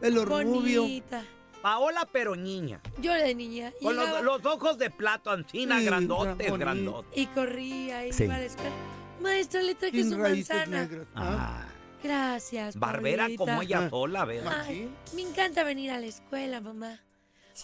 Pelo 0.00 0.24
rubio. 0.24 0.82
Bonita. 0.82 1.22
Paola, 1.62 2.08
pero 2.10 2.34
niña. 2.34 2.80
Yo 2.98 3.12
de 3.14 3.36
niña. 3.36 3.72
Con 3.80 3.94
llegaba 3.94 4.20
los, 4.20 4.42
los 4.42 4.52
ojos 4.52 4.78
de 4.78 4.90
plato, 4.90 5.30
ancina, 5.30 5.78
Sí, 5.78 5.84
grandotes, 5.84 6.58
grandotes. 6.58 7.16
Y 7.16 7.26
corría 7.28 8.04
y 8.04 8.12
Sí. 8.12 8.24
iba 8.24 8.34
a 8.34 8.38
la 8.38 8.44
escuela. 8.46 8.74
Maestra, 9.20 9.62
le 9.62 9.76
traje 9.76 10.02
Sin 10.02 10.10
su 10.10 10.18
manzana. 10.18 10.88
Ah. 11.14 11.64
Ah. 11.64 11.68
Gracias. 12.02 12.76
Barbera 12.76 13.22
Paulita. 13.26 13.38
como 13.38 13.62
ella 13.62 13.78
Ah. 13.86 13.90
sola, 13.90 14.24
¿verdad? 14.24 14.64
Ay, 14.66 14.90
me 15.14 15.22
encanta 15.22 15.62
venir 15.62 15.92
a 15.92 16.00
la 16.00 16.06
escuela, 16.06 16.60
mamá. 16.60 16.98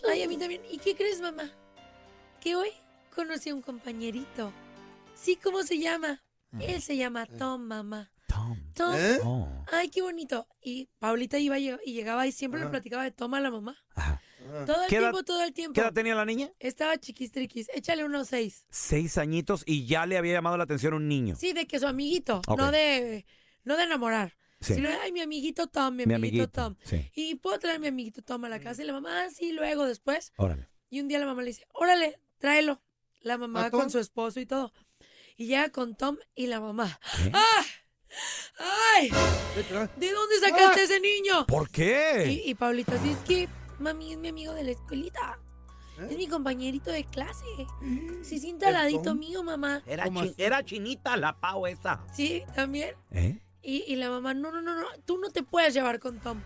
Ay, 0.08 0.22
a 0.22 0.28
mí 0.28 0.36
también. 0.36 0.62
¿Y 0.70 0.78
qué 0.78 0.94
crees, 0.94 1.20
mamá? 1.20 1.50
Que 2.40 2.54
hoy 2.54 2.70
conocí 3.16 3.50
a 3.50 3.54
un 3.56 3.62
compañerito. 3.62 4.52
Sí, 5.16 5.34
¿cómo 5.34 5.64
se 5.64 5.80
llama? 5.80 6.22
Él 6.60 6.80
se 6.82 6.96
llama 6.96 7.26
Tom, 7.26 7.62
mamá. 7.62 8.12
Tom. 8.74 8.94
¿Eh? 8.96 9.18
Oh. 9.24 9.64
Ay, 9.72 9.88
qué 9.90 10.02
bonito. 10.02 10.46
Y 10.60 10.88
Paulita 10.98 11.38
iba 11.38 11.58
y 11.58 11.70
llegaba 11.86 12.26
y 12.26 12.32
siempre 12.32 12.60
le 12.60 12.66
platicaba 12.68 13.02
de 13.04 13.10
Tom 13.10 13.34
a 13.34 13.40
la 13.40 13.50
mamá. 13.50 13.76
Ajá. 13.94 14.20
Todo 14.66 14.82
el 14.82 14.88
¿Qué 14.88 14.96
edad- 14.96 15.10
tiempo, 15.10 15.22
todo 15.24 15.42
el 15.44 15.52
tiempo. 15.52 15.74
¿Qué 15.74 15.80
edad 15.80 15.92
tenía 15.92 16.14
la 16.14 16.24
niña? 16.24 16.50
Estaba 16.58 16.96
chiquistriquis. 16.98 17.68
Échale 17.74 18.04
unos 18.04 18.28
seis. 18.28 18.66
Seis 18.70 19.18
añitos 19.18 19.62
y 19.66 19.86
ya 19.86 20.06
le 20.06 20.16
había 20.16 20.32
llamado 20.34 20.56
la 20.56 20.64
atención 20.64 20.94
un 20.94 21.06
niño. 21.08 21.36
Sí, 21.36 21.52
de 21.52 21.66
que 21.66 21.78
su 21.78 21.86
amiguito. 21.86 22.40
Ok. 22.46 22.58
No 22.58 22.70
de 22.70 23.26
no 23.64 23.76
de 23.76 23.82
enamorar. 23.84 24.36
Sí. 24.60 24.74
Sino, 24.74 24.88
ay, 25.02 25.12
mi 25.12 25.20
amiguito 25.20 25.66
Tom, 25.68 25.94
mi, 25.94 26.06
Mi 26.06 26.14
amiguito, 26.14 26.44
amiguito, 26.44 26.62
Tom. 26.62 26.76
sí. 26.84 27.10
Y 27.14 27.34
puedo 27.36 27.58
traer 27.58 27.76
a 27.76 27.78
mi 27.78 27.88
amiguito 27.88 28.22
Tom 28.22 28.44
a 28.44 28.48
la 28.48 28.58
casa. 28.58 28.82
Y 28.82 28.86
la 28.86 28.92
mamá, 28.92 29.24
ah, 29.24 29.30
sí, 29.30 29.52
luego, 29.52 29.84
después. 29.86 30.32
Órale. 30.36 30.68
Y 30.90 31.00
un 31.00 31.08
día 31.08 31.18
la 31.18 31.26
mamá 31.26 31.42
le 31.42 31.48
dice, 31.48 31.66
órale, 31.74 32.18
tráelo. 32.38 32.80
La 33.20 33.36
mamá 33.38 33.66
¿A 33.66 33.70
Tom? 33.70 33.80
con 33.80 33.90
su 33.90 33.98
esposo 33.98 34.40
y 34.40 34.46
todo. 34.46 34.72
Y 35.36 35.46
llega 35.46 35.68
con 35.70 35.94
Tom 35.94 36.16
y 36.34 36.46
la 36.46 36.58
mamá. 36.60 36.98
¿Qué? 37.22 37.30
¡Ah! 37.34 37.64
¡Ay! 38.96 39.10
¿De 39.96 40.12
dónde 40.12 40.38
sacaste 40.40 40.80
Ah. 40.80 40.84
ese 40.84 41.00
niño? 41.00 41.46
¿Por 41.46 41.70
qué? 41.70 42.42
Y, 42.44 42.50
y 42.50 42.54
Paulita, 42.54 42.98
sí, 43.02 43.10
es 43.10 43.18
que 43.18 43.48
mami 43.78 44.12
es 44.12 44.18
mi 44.18 44.28
amigo 44.28 44.52
de 44.54 44.64
la 44.64 44.70
escuelita. 44.72 45.38
¿Eh? 46.00 46.08
Es 46.10 46.16
mi 46.16 46.26
compañerito 46.28 46.90
de 46.90 47.04
clase. 47.04 47.44
Se 48.22 48.38
sienta 48.38 48.68
al 48.68 48.74
¿El 48.76 48.80
ladito 48.82 49.14
mío, 49.14 49.42
mamá. 49.42 49.82
Era, 49.86 50.04
¿Cómo 50.04 50.22
chi- 50.22 50.28
así? 50.30 50.42
era 50.42 50.64
chinita 50.64 51.16
la 51.16 51.38
Pau 51.38 51.66
esa. 51.66 52.00
Sí, 52.14 52.44
también. 52.54 52.94
¿Eh? 53.10 53.40
Y, 53.62 53.84
y 53.86 53.96
la 53.96 54.08
mamá, 54.10 54.32
no, 54.34 54.50
no, 54.52 54.62
no, 54.62 54.74
no, 54.80 54.86
tú 55.04 55.18
no 55.18 55.30
te 55.30 55.42
puedes 55.42 55.74
llevar 55.74 55.98
con 55.98 56.20
Tom. 56.20 56.40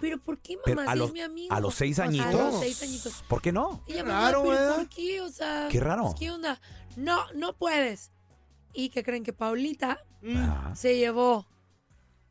¿Pero 0.00 0.18
por 0.18 0.38
qué, 0.38 0.54
mamá? 0.56 0.62
Pero 0.64 0.80
a 0.82 0.92
si 0.92 0.98
los- 0.98 1.08
es 1.08 1.12
mi 1.14 1.20
amigo. 1.20 1.54
a 1.54 1.60
los 1.60 1.74
seis 1.74 1.98
A 1.98 2.04
añitos. 2.04 2.32
los 2.34 2.60
seis 2.60 2.82
añitos. 2.82 3.24
¿Por 3.28 3.42
qué 3.42 3.52
no? 3.52 3.82
Y 3.86 3.92
ella, 3.92 4.02
Qué 4.02 4.08
mamá, 4.08 4.20
raro, 4.30 4.42
¿pero 4.42 4.54
¿verdad? 4.54 4.76
por 4.76 4.88
qué? 4.88 5.20
O 5.22 5.28
sea... 5.30 5.68
Qué 5.70 5.80
raro. 5.80 6.02
pues, 6.04 6.14
¿Qué 6.18 6.30
onda? 6.30 6.60
No, 6.96 7.24
no 7.34 7.54
puedes. 7.54 8.10
¿Y 8.72 8.90
que 8.90 9.02
creen 9.02 9.24
que 9.24 9.32
Paulita 9.32 9.98
Ajá. 10.34 10.74
se 10.76 10.96
llevó 10.96 11.46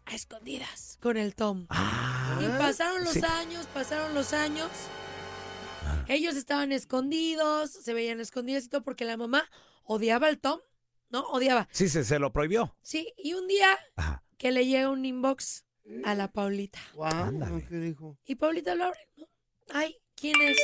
a 0.06 0.16
escondidas 0.16 0.98
con 1.02 1.18
el 1.18 1.36
Tom? 1.36 1.66
Ah. 1.70 2.40
Y 2.42 2.48
pasaron 2.58 3.04
los 3.04 3.14
Sí. 3.14 3.22
años, 3.24 3.68
pasaron 3.74 4.14
los 4.14 4.34
años. 4.34 4.70
Ellos 6.08 6.36
estaban 6.36 6.72
escondidos, 6.72 7.72
se 7.72 7.94
veían 7.94 8.20
escondidos 8.20 8.66
y 8.66 8.70
todo 8.70 8.82
porque 8.82 9.06
la 9.06 9.18
mamá 9.18 9.50
odiaba 9.84 10.28
al 10.28 10.40
Tom, 10.40 10.60
¿no? 11.10 11.22
Odiaba. 11.30 11.68
Sí, 11.72 11.88
se, 11.90 12.04
se 12.04 12.18
lo 12.20 12.32
prohibió. 12.34 12.76
Sí, 12.82 13.14
y 13.18 13.34
un 13.34 13.48
día 13.48 13.78
Ajá. 13.96 14.24
que 14.38 14.52
le 14.52 14.66
llega 14.66 14.90
un 14.90 15.06
inbox 15.06 15.66
a 16.04 16.16
la 16.16 16.32
Paulita. 16.32 16.80
Guau, 16.94 17.12
Ándale. 17.12 17.66
¿qué 17.68 17.76
dijo? 17.76 18.18
Y 18.26 18.36
Paulita 18.36 18.76
lo 18.76 18.86
abre, 18.86 19.00
¿no? 19.18 19.26
Ay, 19.72 19.98
¿quién 20.16 20.40
es? 20.42 20.58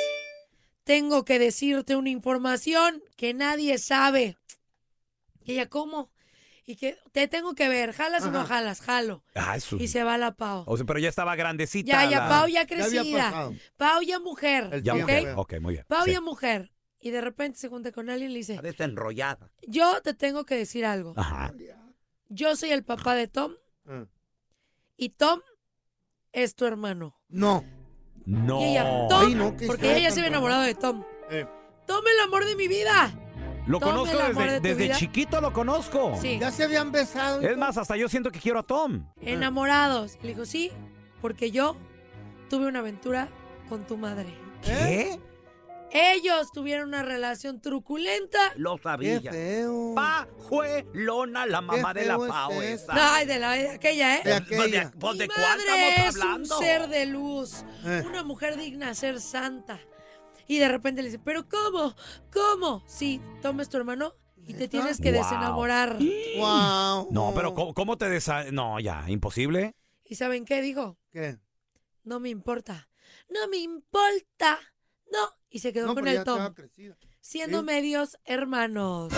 Tengo 0.84 1.26
que 1.26 1.40
decirte 1.40 1.96
una 1.96 2.10
información 2.10 3.02
que 3.18 3.34
nadie 3.34 3.78
sabe. 3.78 4.38
Y 5.46 5.54
ella, 5.54 5.70
¿cómo? 5.70 6.12
Y 6.68 6.76
que 6.78 6.98
te 7.12 7.28
tengo 7.28 7.54
que 7.54 7.70
ver, 7.70 7.94
¿jalas 7.94 8.24
o 8.26 8.32
no 8.32 8.44
jalas? 8.44 8.82
Jalo. 8.82 9.24
Ah, 9.36 9.56
eso. 9.56 9.78
Y 9.78 9.88
se 9.88 10.04
va 10.04 10.18
la 10.18 10.34
Pau. 10.34 10.64
O 10.66 10.76
sea, 10.78 10.86
pero 10.86 10.98
ya 11.00 11.10
estaba 11.10 11.36
grandecita. 11.36 11.92
Ya, 12.04 12.10
ya, 12.10 12.20
la- 12.22 12.30
Pau 12.30 12.48
ya 12.48 12.66
crecida. 12.66 13.52
Pau 13.78 14.02
ya 14.02 14.20
mujer. 14.20 14.70
El 14.72 14.82
Ya, 14.84 14.94
¿ok? 14.96 15.00
mujer. 15.02 15.34
Ok, 15.38 15.54
muy 15.62 15.74
bien. 15.76 15.86
Pau 15.88 16.04
Sí. 16.06 16.12
ya 16.14 16.22
mujer. 16.22 16.72
Y 17.00 17.12
de 17.12 17.22
repente 17.22 17.60
se 17.60 17.68
junta 17.70 17.92
con 17.92 18.10
alguien 18.10 18.32
y 18.32 18.34
le 18.34 18.40
dice, 18.40 18.54
Está 18.56 18.64
desenrollada. 18.64 19.52
yo 19.68 20.02
te 20.02 20.16
tengo 20.16 20.44
que 20.46 20.56
decir 20.58 20.86
algo. 20.86 21.14
Ajá. 21.16 21.54
Yo 22.30 22.56
soy 22.56 22.72
el 22.72 22.84
papá 22.84 23.14
de 23.14 23.28
Tom 23.28 23.54
Ah. 23.88 24.06
y 24.98 25.10
Tom 25.10 25.42
es 26.32 26.56
tu 26.56 26.66
hermano. 26.66 27.16
No. 27.30 27.64
No. 28.26 28.60
Y 28.60 28.72
ella, 28.72 29.08
Tom, 29.08 29.24
Ay, 29.28 29.36
no, 29.36 29.56
¿qué 29.56 29.68
porque 29.68 29.98
ella 29.98 30.10
se 30.10 30.20
había 30.22 30.30
enamorado 30.30 30.64
de 30.64 30.74
Tom. 30.74 31.04
Eh, 31.30 31.46
Tom 31.86 32.04
el 32.12 32.20
amor 32.22 32.46
de 32.46 32.56
mi 32.56 32.68
vida. 32.68 33.14
Lo 33.68 33.80
conozco 33.80 34.16
desde, 34.62 34.76
de 34.76 34.92
chiquito, 34.92 35.42
lo 35.42 35.52
conozco. 35.54 36.18
Sí. 36.22 36.38
ya 36.40 36.52
se 36.52 36.64
habían 36.64 36.92
besado. 36.92 37.42
Es 37.42 37.48
todo. 37.50 37.58
más, 37.58 37.78
hasta 37.78 37.98
yo 37.98 38.08
siento 38.08 38.32
que 38.32 38.40
quiero 38.40 38.60
a 38.60 38.64
Tom. 38.64 39.06
Enamorados. 39.22 40.18
Le 40.22 40.30
dijo, 40.30 40.46
sí, 40.46 40.72
porque 41.22 41.50
yo 41.52 41.76
tuve 42.50 42.68
una 42.68 42.80
aventura 42.80 43.28
con 43.68 43.86
tu 43.88 43.98
madre. 43.98 44.28
¿Qué? 44.64 45.20
Ellos 45.92 46.52
tuvieron 46.52 46.90
una 46.90 47.04
relación 47.04 47.62
truculenta. 47.62 48.38
Lo 48.58 48.78
sabía. 48.78 49.20
Qué 49.22 49.30
feo. 49.32 49.94
Pajuelona, 49.96 51.46
la 51.46 51.62
mamá 51.62 51.94
de 51.94 52.06
la 52.06 52.16
es 52.16 52.20
Pau 52.28 52.52
eso. 52.52 52.62
esa. 52.62 52.94
No, 52.94 53.02
ay, 53.02 53.26
de 53.26 53.40
la 53.40 53.52
de 53.52 53.70
aquella, 53.70 54.18
¿eh? 54.18 54.22
De 54.24 54.42
Pues, 54.42 54.44
pues, 54.60 54.72
de, 54.72 54.78
aquella. 54.80 54.92
pues, 55.00 55.18
¿de 55.18 55.28
Mi 55.28 55.34
cuál 55.34 55.48
madre 55.48 55.64
estamos 55.68 56.16
es 56.16 56.22
hablando? 56.22 56.58
un 56.58 56.64
ser 56.64 56.88
de 56.90 57.06
luz, 57.06 57.64
Eh. 57.86 58.04
una 58.08 58.24
mujer 58.24 58.58
digna 58.58 58.88
de 58.90 58.96
ser 58.96 59.22
santa. 59.22 59.80
Y 60.48 60.60
de 60.60 60.68
repente 60.68 61.02
le 61.02 61.10
dice, 61.10 61.20
¿pero 61.24 61.46
cómo? 61.48 61.96
¿Cómo? 62.32 62.84
Sí, 62.88 63.22
tomes 63.42 63.70
tu 63.70 63.78
hermano 63.78 64.14
y 64.48 64.54
te 64.54 64.68
tienes 64.68 65.00
que 65.00 65.12
Wow. 65.12 65.22
desenamorar. 65.24 65.98
Wow. 66.38 67.08
No, 67.12 67.32
pero 67.34 67.54
¿cómo, 67.54 67.74
cómo 67.74 67.98
te 67.98 68.10
desa... 68.10 68.52
No, 68.52 68.80
ya, 68.80 69.06
imposible. 69.08 69.76
¿Y 70.04 70.16
saben 70.16 70.46
qué 70.46 70.62
dijo? 70.62 70.98
¿Qué? 71.12 71.40
No 72.04 72.20
me 72.20 72.30
importa. 72.30 72.90
No 73.30 73.48
me 73.48 73.58
importa. 73.58 74.60
No. 75.12 75.20
Y 75.50 75.60
se 75.60 75.74
quedó 75.74 75.88
No, 75.88 75.96
con 75.96 76.08
el 76.08 76.24
Tom. 76.24 76.54
Siendo 77.28 77.62
Sí. 77.62 77.66
medios 77.66 78.20
hermanos. 78.24 79.12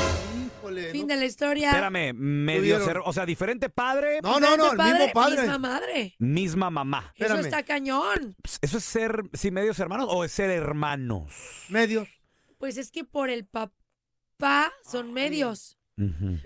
Híjole, 0.60 0.92
Fin 0.92 1.02
no. 1.02 1.14
de 1.14 1.16
la 1.20 1.26
historia. 1.26 1.72
Espérame, 1.72 2.14
medio 2.14 2.78
Tuvieron- 2.78 2.86
ser- 2.86 3.02
O 3.04 3.12
sea, 3.12 3.26
diferente 3.26 3.68
padre, 3.70 4.22
No, 4.24 4.40
no, 4.40 4.56
no, 4.56 4.72
el 4.72 4.78
mismo 4.78 5.12
padre. 5.14 5.42
Misma 5.42 5.58
madre. 5.58 6.16
misma 6.18 6.70
mamá. 6.70 7.12
Eso 7.16 7.26
Espérame. 7.26 7.40
está 7.48 7.64
cañón. 7.64 8.38
¿Eso 8.62 8.78
es 8.78 8.84
ser, 8.86 9.24
sí, 9.34 9.52
medios 9.52 9.78
hermanos 9.80 10.08
o 10.10 10.24
es 10.24 10.32
ser 10.32 10.50
hermanos? 10.52 11.34
Medios. 11.68 12.08
Pues 12.58 12.78
es 12.78 12.92
que 12.92 13.04
por 13.04 13.30
el 13.30 13.46
papá 13.46 14.72
son 14.90 15.12
medios. 15.12 15.78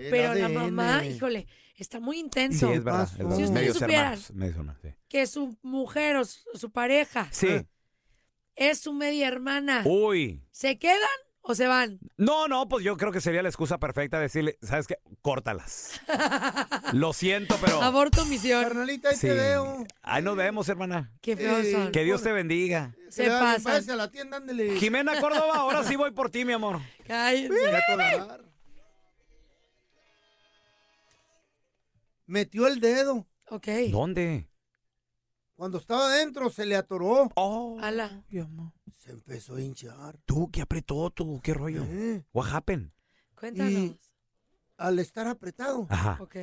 Pero 0.10 0.34
la 0.34 0.50
mamá, 0.50 1.06
híjole, 1.06 1.46
está 1.76 2.00
muy 2.00 2.16
Sí, 2.16 2.22
intenso. 2.24 2.74
es 2.74 2.84
verdad. 2.84 3.02
pasó? 3.02 3.12
es 3.14 3.18
verdad. 3.20 3.36
Si 3.36 3.44
ustedes 3.44 3.52
medios 3.52 3.78
supieran. 3.78 4.06
hermanos. 4.06 4.32
Medios 4.34 4.56
hermanos, 4.58 4.82
sí. 4.82 4.90
Que 5.10 5.28
su 5.28 5.58
mujer 5.62 6.16
o 6.16 6.26
su, 6.26 6.40
su 6.56 6.72
pareja 6.72 7.28
Sí. 7.32 7.68
es 8.56 8.80
su 8.80 8.94
media 8.94 9.28
hermana. 9.28 9.84
Uy. 9.86 10.44
¿Se 10.50 10.80
quedan 10.80 10.98
o 11.44 11.56
se 11.56 11.68
van? 11.68 12.00
No, 12.18 12.48
no, 12.48 12.68
pues 12.70 12.84
yo 12.86 12.96
creo 12.98 13.12
que 13.12 13.20
sería 13.22 13.42
la 13.42 13.50
excusa 13.50 13.80
perfecta 13.80 14.20
decirle, 14.20 14.58
¿sabes 14.62 14.88
qué? 14.88 14.98
Córtalas. 15.22 16.00
Lo 16.94 17.14
siento, 17.14 17.58
pero... 17.64 17.82
Aborto 17.82 18.26
misión. 18.26 18.64
Carnalita, 18.64 19.10
ahí 19.10 19.16
Sí. 19.16 19.28
te 19.28 19.34
veo. 19.34 19.86
Ahí 20.04 20.22
nos 20.22 20.36
vemos, 20.36 20.70
hermana. 20.70 21.12
Qué 21.22 21.36
feos 21.36 21.66
Eh, 21.66 21.72
son. 21.72 21.92
Que 21.92 22.04
Dios 22.04 22.22
te 22.22 22.32
bendiga. 22.32 22.96
Se 23.10 23.28
pasan. 23.28 23.64
váyase 23.64 23.92
a 23.92 23.96
la 23.96 24.12
tienda, 24.12 24.38
ándele. 24.38 24.78
Jimena 24.78 25.20
Córdoba, 25.20 25.56
ahora 25.56 25.84
sí 25.84 25.96
voy 25.96 26.12
por 26.12 26.30
ti, 26.30 26.46
mi 26.46 26.54
amor. 26.54 26.80
Cállense. 27.08 27.50
Voy 27.50 27.76
a 27.76 27.82
tolerar. 27.88 28.42
Metió 32.28 32.68
el 32.68 32.80
dedo. 32.80 33.26
Ok. 33.50 33.68
¿Dónde? 33.92 34.48
Cuando 35.62 35.78
estaba 35.78 36.08
adentro 36.08 36.50
se 36.50 36.66
le 36.66 36.76
atoró. 36.76 37.30
Oh, 37.36 37.78
Ala. 37.84 38.24
Se 38.98 39.12
empezó 39.12 39.58
a 39.58 39.62
hinchar. 39.62 40.18
Tú, 40.26 40.50
¿qué 40.52 40.60
apretó 40.64 41.12
tú? 41.12 41.40
¿Qué 41.44 41.54
rollo? 41.54 41.84
Eh, 41.84 42.26
What 42.34 42.48
happened? 42.52 42.90
Cuéntanos. 43.36 43.72
Y- 43.72 44.00
Al 44.78 44.98
estar 44.98 45.28
apretado, 45.28 45.86
Ajá. 45.92 46.18
Ok. 46.20 46.36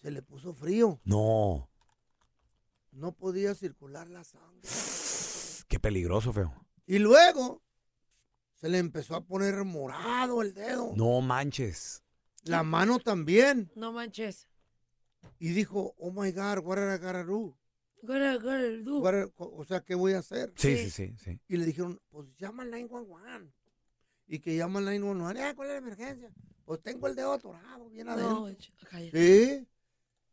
se 0.00 0.10
le 0.12 0.22
puso 0.22 0.54
frío. 0.54 1.00
No. 1.02 1.68
No 2.92 3.10
podía 3.10 3.56
circular 3.56 4.06
la 4.08 4.22
sangre. 4.22 4.62
Qué 5.66 5.80
peligroso, 5.80 6.32
feo. 6.32 6.54
Y 6.86 7.00
luego 7.00 7.64
se 8.52 8.68
le 8.68 8.78
empezó 8.78 9.16
a 9.16 9.24
poner 9.24 9.64
morado 9.64 10.40
el 10.40 10.54
dedo. 10.54 10.92
No 10.94 11.20
manches. 11.20 12.04
La 12.44 12.62
mano 12.62 13.00
también. 13.00 13.72
No 13.74 13.90
manches. 13.90 14.46
Y 15.40 15.48
dijo, 15.48 15.96
oh 15.98 16.12
my 16.12 16.30
God, 16.30 16.58
what 16.64 16.78
are 16.78 16.94
I 16.94 17.24
do? 17.26 17.58
O 18.06 19.64
sea, 19.64 19.80
¿qué 19.80 19.94
voy 19.94 20.12
a 20.14 20.18
hacer? 20.18 20.52
Sí, 20.56 20.76
Sí. 20.76 20.90
sí, 20.90 20.90
sí, 20.90 21.14
sí. 21.24 21.40
Y 21.48 21.56
le 21.56 21.66
dijeron, 21.66 22.00
pues 22.10 22.36
llama 22.38 22.62
al 22.62 22.70
911. 22.70 23.52
Y 24.26 24.38
que 24.40 24.56
llama 24.56 24.78
al 24.78 24.86
911. 24.86 25.42
"Ah, 25.42 25.52
¿Cuál 25.54 25.68
es 25.68 25.72
la 25.74 25.78
emergencia? 25.78 26.30
Pues 26.64 26.80
tengo 26.80 27.06
el 27.06 27.14
dedo 27.14 27.32
atorado, 27.32 27.88
bien 27.90 28.06
No, 28.06 28.12
adentro. 28.12 28.72
cállate. 28.90 29.56
Sí. 29.58 29.66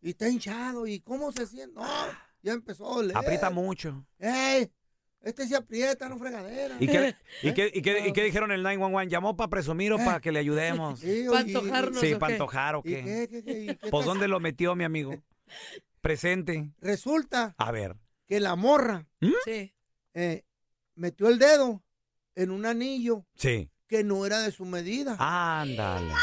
Y 0.01 0.09
está 0.11 0.29
hinchado. 0.29 0.87
¿Y 0.87 0.99
cómo 1.01 1.31
se 1.31 1.45
siente? 1.47 1.75
No, 1.75 1.81
ya 2.41 2.53
empezó 2.53 2.89
a 2.91 2.95
doler. 2.95 3.17
Aprieta 3.17 3.49
mucho. 3.49 4.05
¡Ey! 4.19 4.71
Este 5.21 5.45
se 5.47 5.55
aprieta, 5.57 6.07
no 6.07 6.17
fregadera. 6.17 6.77
¿Y 6.79 6.87
qué, 6.87 7.15
y 7.43 7.53
qué, 7.53 7.71
y 7.73 7.81
qué- 7.81 8.07
y 8.07 8.13
qué 8.13 8.23
dijeron 8.23 8.51
el 8.51 8.63
911? 8.63 9.09
¿Llamó 9.09 9.35
para 9.35 9.49
presumir 9.49 9.91
o 9.91 9.97
para 9.97 10.21
que 10.21 10.31
le 10.31 10.39
ayudemos? 10.39 11.01
Sí, 11.01 11.25
antojarnos. 11.27 11.99
Sí, 11.99 12.13
¿o 12.13 12.19
para 12.19 12.29
qué? 12.29 12.33
antojar 12.35 12.75
o 12.77 12.81
¿Y 12.85 12.89
qué. 12.93 13.03
qué, 13.03 13.27
qué, 13.29 13.43
qué, 13.43 13.63
y 13.63 13.67
qué 13.75 13.89
Pues 13.89 14.05
¿dónde 14.05 14.27
lo 14.29 14.39
metió, 14.39 14.75
mi 14.75 14.85
amigo? 14.85 15.13
Presente. 16.01 16.71
Resulta 16.79 17.55
A 17.57 17.71
ver. 17.71 17.95
que 18.27 18.39
la 18.39 18.55
morra 18.55 19.07
Sí. 19.45 19.73
eh, 20.13 20.45
metió 20.95 21.27
el 21.29 21.39
dedo 21.39 21.83
en 22.35 22.51
un 22.51 22.65
anillo 22.65 23.25
Sí. 23.35 23.69
que 23.87 24.03
no 24.03 24.25
era 24.25 24.39
de 24.39 24.51
su 24.51 24.65
medida. 24.65 25.15
Ándale. 25.19 26.13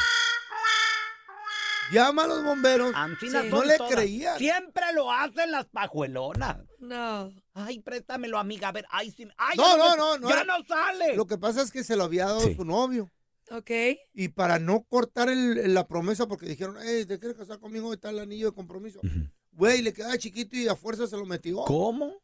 Llama 1.92 2.24
a 2.24 2.26
los 2.26 2.42
bomberos. 2.42 2.92
Sí. 3.20 3.28
No 3.48 3.62
le 3.62 3.76
todas. 3.76 3.92
creían. 3.94 4.38
Siempre 4.38 4.82
lo 4.92 5.12
hacen 5.12 5.52
las 5.52 5.66
pajuelonas. 5.66 6.56
No. 6.80 7.32
Ay, 7.54 7.78
préstamelo, 7.80 8.38
amiga. 8.38 8.68
A 8.68 8.72
ver, 8.72 8.86
ay, 8.90 9.12
sí. 9.12 9.28
Ay, 9.36 9.56
No, 9.56 9.76
no, 9.76 9.96
no, 9.96 10.18
no 10.18 10.28
Ya 10.28 10.42
no 10.44 10.54
sale. 10.66 11.14
Lo 11.14 11.26
que 11.26 11.38
pasa 11.38 11.62
es 11.62 11.70
que 11.70 11.84
se 11.84 11.94
lo 11.94 12.04
había 12.04 12.24
dado 12.26 12.40
Sí. 12.40 12.56
su 12.56 12.64
novio. 12.64 13.08
Ok. 13.52 13.70
Y 14.14 14.28
para 14.28 14.58
no 14.58 14.82
cortar 14.82 15.28
el- 15.28 15.72
la 15.74 15.86
promesa, 15.86 16.26
porque 16.26 16.46
dijeron, 16.46 16.76
hey, 16.82 17.04
¿te 17.06 17.20
quieres 17.20 17.38
casar 17.38 17.60
conmigo? 17.60 17.92
Está 17.92 18.10
el 18.10 18.18
anillo 18.18 18.46
de 18.50 18.54
compromiso. 18.56 18.98
Ujú. 19.04 19.30
Güey, 19.57 19.83
le 19.83 19.92
quedaba 19.92 20.16
chiquito 20.19 20.55
y 20.57 20.69
a 20.69 20.77
fuerza 20.77 21.07
se 21.07 21.16
lo 21.16 21.25
metió. 21.27 21.64
¿Cómo? 21.64 22.23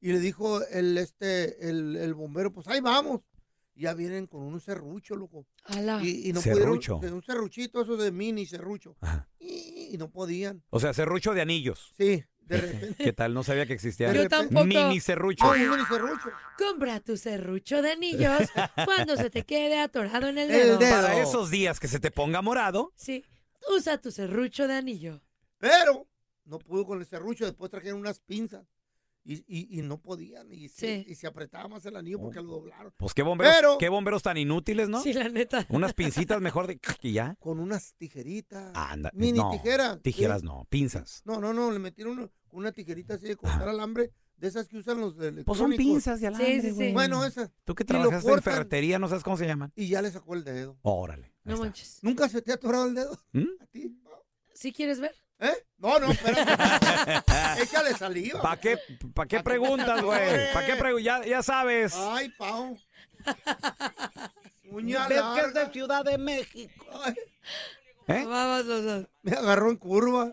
Y 0.00 0.12
le 0.12 0.18
dijo 0.18 0.66
el, 0.68 0.98
este, 0.98 1.68
el, 1.68 1.96
el 1.96 2.14
bombero, 2.14 2.52
pues 2.52 2.66
ahí 2.66 2.80
vamos. 2.80 3.20
Y 3.74 3.82
ya 3.82 3.94
vienen 3.94 4.26
con 4.26 4.42
un 4.42 4.60
serrucho, 4.60 5.14
loco. 5.14 5.46
Ala. 5.64 6.00
Y, 6.02 6.28
y 6.28 6.32
no 6.32 6.40
Serrucho. 6.42 6.96
pudieron, 6.96 7.16
un 7.18 7.22
serruchito, 7.22 7.80
eso 7.82 7.96
de 7.96 8.10
mini 8.10 8.44
serrucho. 8.46 8.96
Ajá. 9.00 9.28
Y, 9.38 9.90
y 9.92 9.96
no 9.98 10.10
podían. 10.10 10.62
O 10.70 10.80
sea, 10.80 10.92
serrucho 10.92 11.32
de 11.32 11.40
anillos. 11.42 11.92
Sí, 11.96 12.24
de 12.40 12.56
repente. 12.60 13.04
¿Qué 13.04 13.12
tal? 13.12 13.32
No 13.32 13.44
sabía 13.44 13.64
que 13.66 13.72
existía. 13.74 14.12
Yo 14.12 14.28
tampoco. 14.28 14.66
Mini 14.66 14.98
serrucho. 15.00 15.44
No, 15.44 15.52
un 15.52 15.70
mini 15.70 15.84
serrucho. 15.86 16.30
Compra 16.58 17.00
tu 17.00 17.16
serrucho 17.16 17.80
de 17.80 17.92
anillos 17.92 18.42
cuando 18.84 19.16
se 19.16 19.30
te 19.30 19.44
quede 19.44 19.78
atorado 19.80 20.28
en 20.28 20.38
el 20.38 20.50
El 20.50 20.66
dedo. 20.66 20.78
dedo. 20.78 20.90
Para 20.90 21.22
esos 21.22 21.50
días 21.50 21.78
que 21.80 21.88
se 21.88 22.00
te 22.00 22.10
ponga 22.10 22.42
morado. 22.42 22.92
Sí. 22.96 23.24
Usa 23.76 23.98
tu 23.98 24.10
serrucho 24.10 24.66
de 24.68 24.74
anillo. 24.74 25.22
Pero 25.58 26.08
no 26.52 26.58
pudo 26.58 26.84
con 26.86 27.00
el 27.00 27.06
serrucho. 27.06 27.46
Después 27.46 27.70
trajeron 27.70 27.98
unas 27.98 28.20
pinzas. 28.20 28.66
Y, 29.24 29.34
y, 29.46 29.78
y 29.78 29.82
no 29.82 29.98
podían. 30.00 30.52
Y 30.52 30.68
se, 30.68 31.04
y 31.08 31.14
se 31.14 31.26
apretaba 31.28 31.68
más 31.68 31.86
el 31.86 31.96
anillo 31.96 32.18
porque 32.20 32.42
lo 32.42 32.48
doblaron. 32.50 32.92
Pues 32.96 33.14
qué 33.14 33.22
bomberos, 33.22 33.54
Pero- 33.56 33.78
qué 33.78 33.88
bomberos 33.88 34.22
tan 34.22 34.36
inútiles, 34.36 34.88
¿no? 34.88 35.00
Sí, 35.00 35.12
la 35.12 35.28
neta. 35.28 35.64
Unas 35.70 35.94
pincitas 35.94 36.40
mejor 36.40 36.66
de 36.66 36.78
y 37.02 37.12
ya. 37.12 37.36
Con 37.38 37.58
unas 37.60 37.94
tijeritas. 37.94 38.72
Anda, 38.74 39.10
Mini 39.14 39.38
no, 39.38 39.50
tijeras. 39.52 40.02
Tijeras 40.02 40.40
sí. 40.40 40.46
no, 40.46 40.66
pinzas. 40.68 41.22
No, 41.24 41.40
no, 41.40 41.52
no. 41.54 41.70
Le 41.70 41.78
metieron 41.78 42.18
una, 42.18 42.28
una 42.50 42.72
tijerita 42.72 43.14
así 43.14 43.26
de 43.26 43.36
cortar 43.36 43.68
alambre. 43.68 44.12
De 44.36 44.48
esas 44.48 44.66
que 44.66 44.76
usan 44.76 44.98
los 45.00 45.16
de 45.16 45.44
Pues 45.44 45.56
son 45.56 45.70
pinzas 45.76 46.20
de 46.20 46.26
alambre, 46.26 46.54
Sí, 46.56 46.60
sí, 46.60 46.68
sí. 46.70 46.74
güey. 46.74 46.92
Bueno, 46.92 47.24
esas. 47.24 47.52
Tú 47.64 47.76
que 47.76 47.84
trabajaste 47.84 48.28
en 48.32 48.42
ferretería, 48.42 48.98
no 48.98 49.06
sabes 49.08 49.22
cómo 49.22 49.36
se 49.36 49.46
llaman. 49.46 49.72
Y 49.76 49.86
ya 49.86 50.02
le 50.02 50.10
sacó 50.10 50.34
el 50.34 50.42
dedo. 50.42 50.76
Órale. 50.82 51.32
No 51.44 51.52
está. 51.54 51.64
manches. 51.66 52.00
¿Nunca 52.02 52.28
se 52.28 52.42
te 52.42 52.50
ha 52.50 52.56
atorado 52.56 52.86
el 52.86 52.94
dedo? 52.96 53.16
¿Mm? 53.32 53.44
¿A 53.60 53.66
ti? 53.66 53.96
¿Sí 54.52 54.72
quieres 54.72 54.98
ver? 54.98 55.14
¿Eh? 55.42 55.66
No, 55.78 55.98
no, 55.98 56.12
espérate. 56.12 56.52
Échale 57.62 57.94
saliva. 57.94 58.40
¿Para 58.40 58.60
qué, 58.60 58.78
pa' 59.12 59.26
qué 59.26 59.40
preguntas, 59.40 60.00
güey? 60.00 60.52
¿Para 60.52 60.66
qué 60.66 60.76
preguntas? 60.76 61.04
Ya, 61.04 61.24
ya 61.24 61.42
sabes. 61.42 61.94
Ay, 61.96 62.28
Pau. 62.38 62.78
Uña 64.70 65.08
¿Ves 65.08 65.20
que 65.34 65.40
es 65.40 65.54
de 65.54 65.72
Ciudad 65.72 66.04
de 66.04 66.16
México? 66.16 66.86
Ay, 67.04 67.14
¿Eh? 68.06 68.24
Vamos 68.24 68.66
dos. 68.66 69.06
me 69.22 69.32
agarró 69.32 69.70
en 69.70 69.76
curva. 69.76 70.32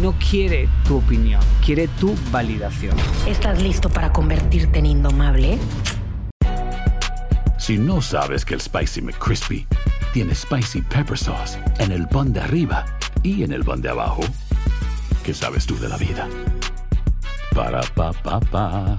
no 0.00 0.14
quiere 0.30 0.68
tu 0.86 0.98
opinión, 0.98 1.40
quiere 1.64 1.88
tu 1.88 2.14
validación. 2.30 2.96
¿Estás 3.26 3.60
listo 3.62 3.88
para 3.88 4.12
convertirte 4.12 4.78
en 4.78 4.86
indomable? 4.86 5.58
Si 7.58 7.76
no 7.76 8.00
sabes 8.00 8.44
que 8.44 8.54
el 8.54 8.60
Spicy 8.60 9.02
McCrispy 9.02 9.66
tiene 10.12 10.34
Spicy 10.34 10.82
Pepper 10.82 11.18
Sauce 11.18 11.58
en 11.78 11.92
el 11.92 12.08
pan 12.08 12.32
de 12.32 12.40
arriba 12.40 12.84
y 13.22 13.42
en 13.42 13.52
el 13.52 13.64
pan 13.64 13.82
de 13.82 13.90
abajo, 13.90 14.22
¿qué 15.24 15.34
sabes 15.34 15.66
tú 15.66 15.78
de 15.78 15.88
la 15.88 15.96
vida? 15.96 16.28
Para, 17.54 17.82
pa, 17.94 18.12
pa, 18.12 18.40
pa. 18.40 18.98